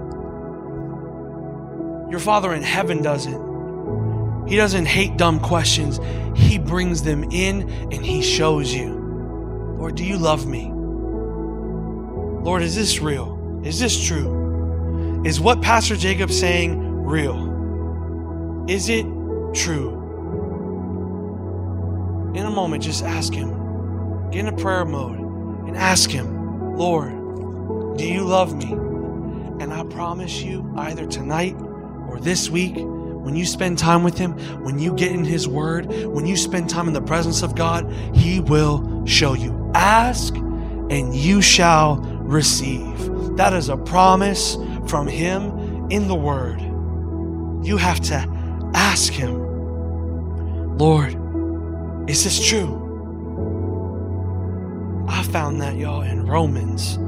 [2.11, 4.47] Your Father in heaven doesn't.
[4.49, 5.99] He doesn't hate dumb questions.
[6.37, 8.95] He brings them in and He shows you.
[9.79, 10.71] Lord, do you love me?
[12.43, 13.61] Lord, is this real?
[13.65, 15.23] Is this true?
[15.25, 18.65] Is what Pastor Jacob's saying real?
[18.69, 19.07] Is it
[19.55, 20.01] true?
[22.35, 24.31] In a moment, just ask Him.
[24.31, 25.19] Get in a prayer mode
[25.67, 28.73] and ask Him, Lord, do you love me?
[29.63, 31.57] And I promise you, either tonight
[32.09, 34.33] or this week, when you spend time with Him,
[34.63, 37.93] when you get in His Word, when you spend time in the presence of God,
[38.15, 39.71] He will show you.
[39.75, 43.37] Ask and you shall receive.
[43.37, 46.61] That is a promise from Him in the Word.
[47.67, 48.40] You have to
[48.75, 49.39] ask Him,
[50.79, 51.17] Lord,
[52.09, 52.87] is this true?
[55.09, 56.99] I found that, y'all, in Romans.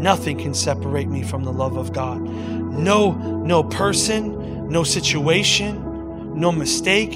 [0.00, 2.20] Nothing can separate me from the love of God.
[2.20, 7.12] No, no person, no situation, no mistake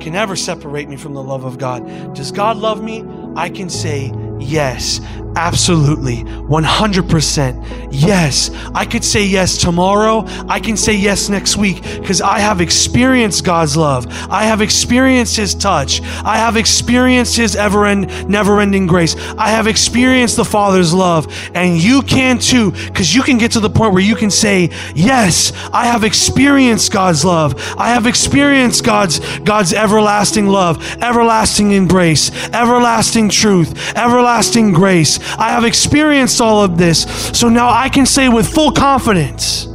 [0.00, 2.14] can ever separate me from the love of God.
[2.14, 3.04] Does God love me?
[3.36, 5.00] I can say Yes,
[5.38, 6.24] absolutely.
[6.24, 7.88] 100%.
[7.92, 8.50] Yes.
[8.74, 10.24] I could say yes tomorrow.
[10.48, 14.06] I can say yes next week because I have experienced God's love.
[14.28, 16.02] I have experienced His touch.
[16.02, 19.14] I have experienced His ever end, never ending grace.
[19.38, 21.32] I have experienced the Father's love.
[21.54, 24.70] And you can too because you can get to the point where you can say,
[24.94, 27.54] Yes, I have experienced God's love.
[27.78, 35.18] I have experienced God's, God's everlasting love, everlasting embrace, everlasting truth, everlasting grace.
[35.36, 37.02] I have experienced all of this.
[37.38, 39.66] So now I can say with full confidence,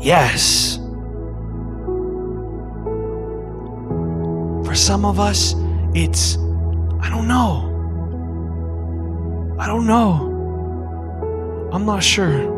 [0.00, 0.76] yes.
[4.66, 5.54] For some of us,
[5.94, 6.36] it's,
[7.00, 7.68] I don't know.
[9.58, 11.70] I don't know.
[11.72, 12.50] I'm not sure.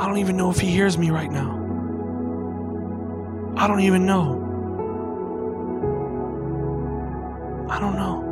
[0.00, 1.58] I don't even know if he hears me right now.
[3.56, 4.46] I don't even know.
[7.68, 8.29] I don't know.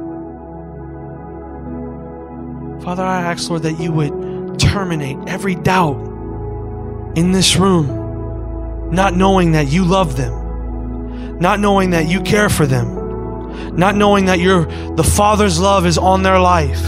[2.83, 5.99] Father, I ask, Lord, that you would terminate every doubt
[7.17, 12.67] in this room, not knowing that you love them, not knowing that you care for
[12.67, 16.85] them, not knowing that your the Father's love is on their life.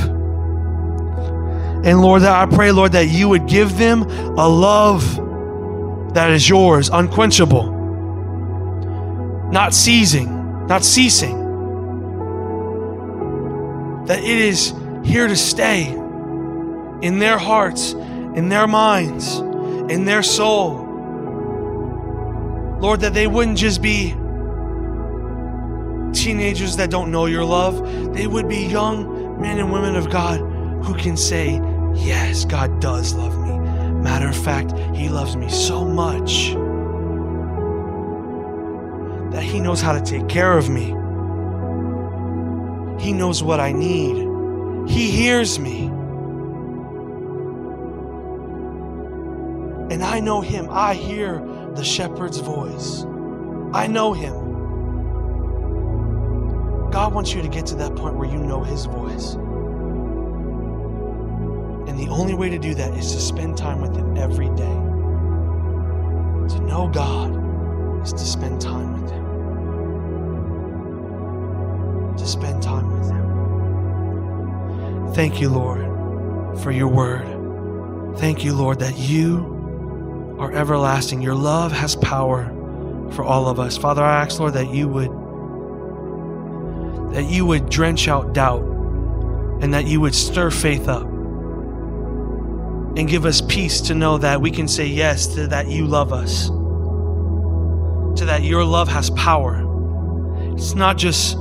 [1.83, 5.17] And Lord, that I pray, Lord, that you would give them a love
[6.15, 7.73] that is yours, unquenchable,
[9.51, 11.39] not ceasing, not ceasing.
[14.07, 14.75] That it is
[15.05, 15.89] here to stay
[17.03, 19.39] in their hearts, in their minds,
[19.91, 20.87] in their soul.
[22.81, 24.15] Lord, that they wouldn't just be
[26.13, 30.41] teenagers that don't know your love, they would be young men and women of God
[30.85, 31.61] who can say,
[31.95, 33.59] Yes, God does love me.
[34.01, 36.53] Matter of fact, He loves me so much
[39.33, 40.95] that He knows how to take care of me.
[43.03, 44.30] He knows what I need.
[44.89, 45.91] He hears me.
[49.91, 50.69] And I know Him.
[50.71, 51.41] I hear
[51.75, 53.05] the shepherd's voice.
[53.73, 54.35] I know Him.
[56.91, 59.35] God wants you to get to that point where you know His voice.
[61.89, 64.77] And the only way to do that is to spend time with Him every day.
[66.55, 67.33] To know God
[68.05, 69.27] is to spend time with Him.
[72.17, 73.30] To spend time with Him.
[75.15, 75.81] Thank you, Lord,
[76.61, 77.27] for your word.
[78.19, 81.21] Thank you, Lord, that you are everlasting.
[81.21, 82.45] Your love has power
[83.13, 83.77] for all of us.
[83.77, 85.11] Father, I ask, Lord, that you would
[87.15, 88.63] that you would drench out doubt
[89.61, 91.03] and that you would stir faith up
[92.97, 96.13] and give us peace to know that we can say yes to that you love
[96.13, 99.67] us, to that your love has power.
[100.55, 101.37] It's not just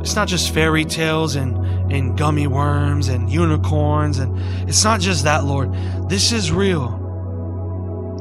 [0.00, 1.56] it's not just fairy tales and,
[1.92, 4.38] and gummy worms and unicorns and
[4.68, 5.72] it's not just that, Lord.
[6.08, 6.96] This is real.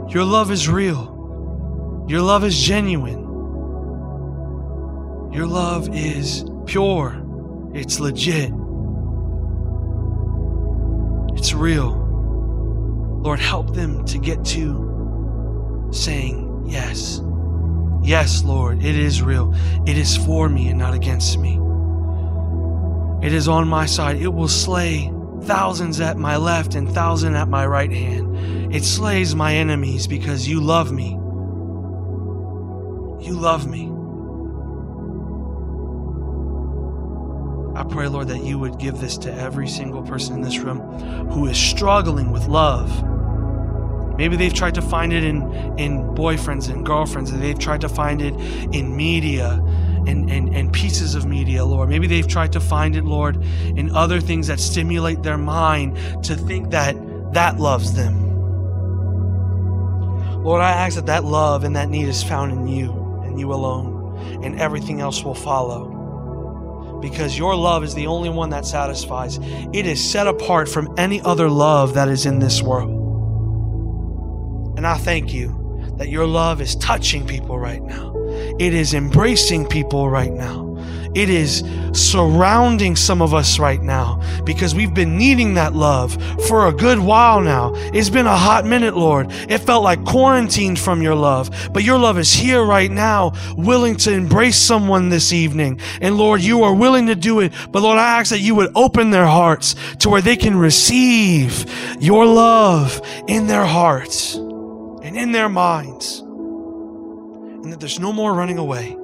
[0.09, 2.05] Your love is real.
[2.09, 3.21] Your love is genuine.
[5.31, 7.23] Your love is pure.
[7.73, 8.51] It's legit.
[11.37, 11.95] It's real.
[13.21, 17.21] Lord, help them to get to saying yes.
[18.01, 19.53] Yes, Lord, it is real.
[19.85, 21.59] It is for me and not against me.
[23.21, 24.21] It is on my side.
[24.21, 25.11] It will slay
[25.43, 28.73] thousands at my left and thousand at my right hand.
[28.73, 31.11] It slays my enemies because you love me.
[33.25, 33.87] You love me.
[37.77, 40.79] I pray, Lord, that you would give this to every single person in this room
[41.29, 43.03] who is struggling with love.
[44.17, 45.41] Maybe they've tried to find it in,
[45.77, 48.33] in boyfriends and girlfriends, and they've tried to find it
[48.73, 49.63] in media
[50.09, 51.87] and, and, and pieces of media, Lord.
[51.89, 56.35] Maybe they've tried to find it, Lord, in other things that stimulate their mind to
[56.35, 56.95] think that
[57.33, 58.27] that loves them.
[60.43, 62.91] Lord, I ask that that love and that need is found in you
[63.23, 65.97] and you alone, and everything else will follow
[67.01, 69.39] because your love is the only one that satisfies.
[69.73, 72.89] It is set apart from any other love that is in this world.
[74.77, 78.18] And I thank you that your love is touching people right now.
[78.59, 80.69] It is embracing people right now.
[81.15, 81.63] It is
[81.93, 86.17] surrounding some of us right now because we've been needing that love
[86.47, 87.73] for a good while now.
[87.93, 89.31] It's been a hot minute, Lord.
[89.49, 93.95] It felt like quarantined from your love, but your love is here right now, willing
[93.97, 95.79] to embrace someone this evening.
[95.99, 97.53] And Lord, you are willing to do it.
[97.71, 101.65] But Lord, I ask that you would open their hearts to where they can receive
[101.99, 106.23] your love in their hearts and in their minds.
[107.69, 108.97] And that there's no more running away.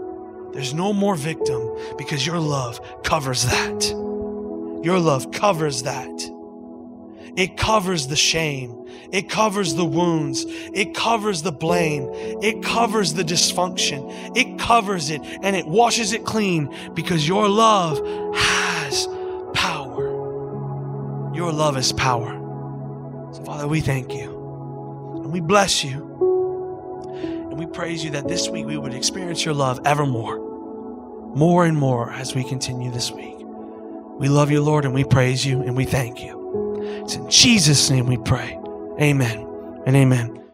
[0.51, 3.91] There's no more victim because your love covers that.
[4.84, 6.32] Your love covers that.
[7.38, 8.88] It covers the shame.
[9.11, 10.45] It covers the wounds.
[10.47, 12.09] It covers the blame.
[12.41, 14.36] It covers the dysfunction.
[14.36, 17.99] It covers it and it washes it clean because your love
[18.36, 19.05] has
[19.53, 21.36] power.
[21.36, 22.32] Your love is power.
[23.32, 26.05] So, Father, we thank you and we bless you.
[27.76, 30.38] Praise you that this week we would experience your love evermore
[31.36, 33.36] more and more as we continue this week.
[34.17, 37.03] We love you, Lord, and we praise you and we thank you.
[37.03, 38.57] It's in Jesus' name we pray.
[39.01, 39.45] Amen
[39.86, 40.45] and amen.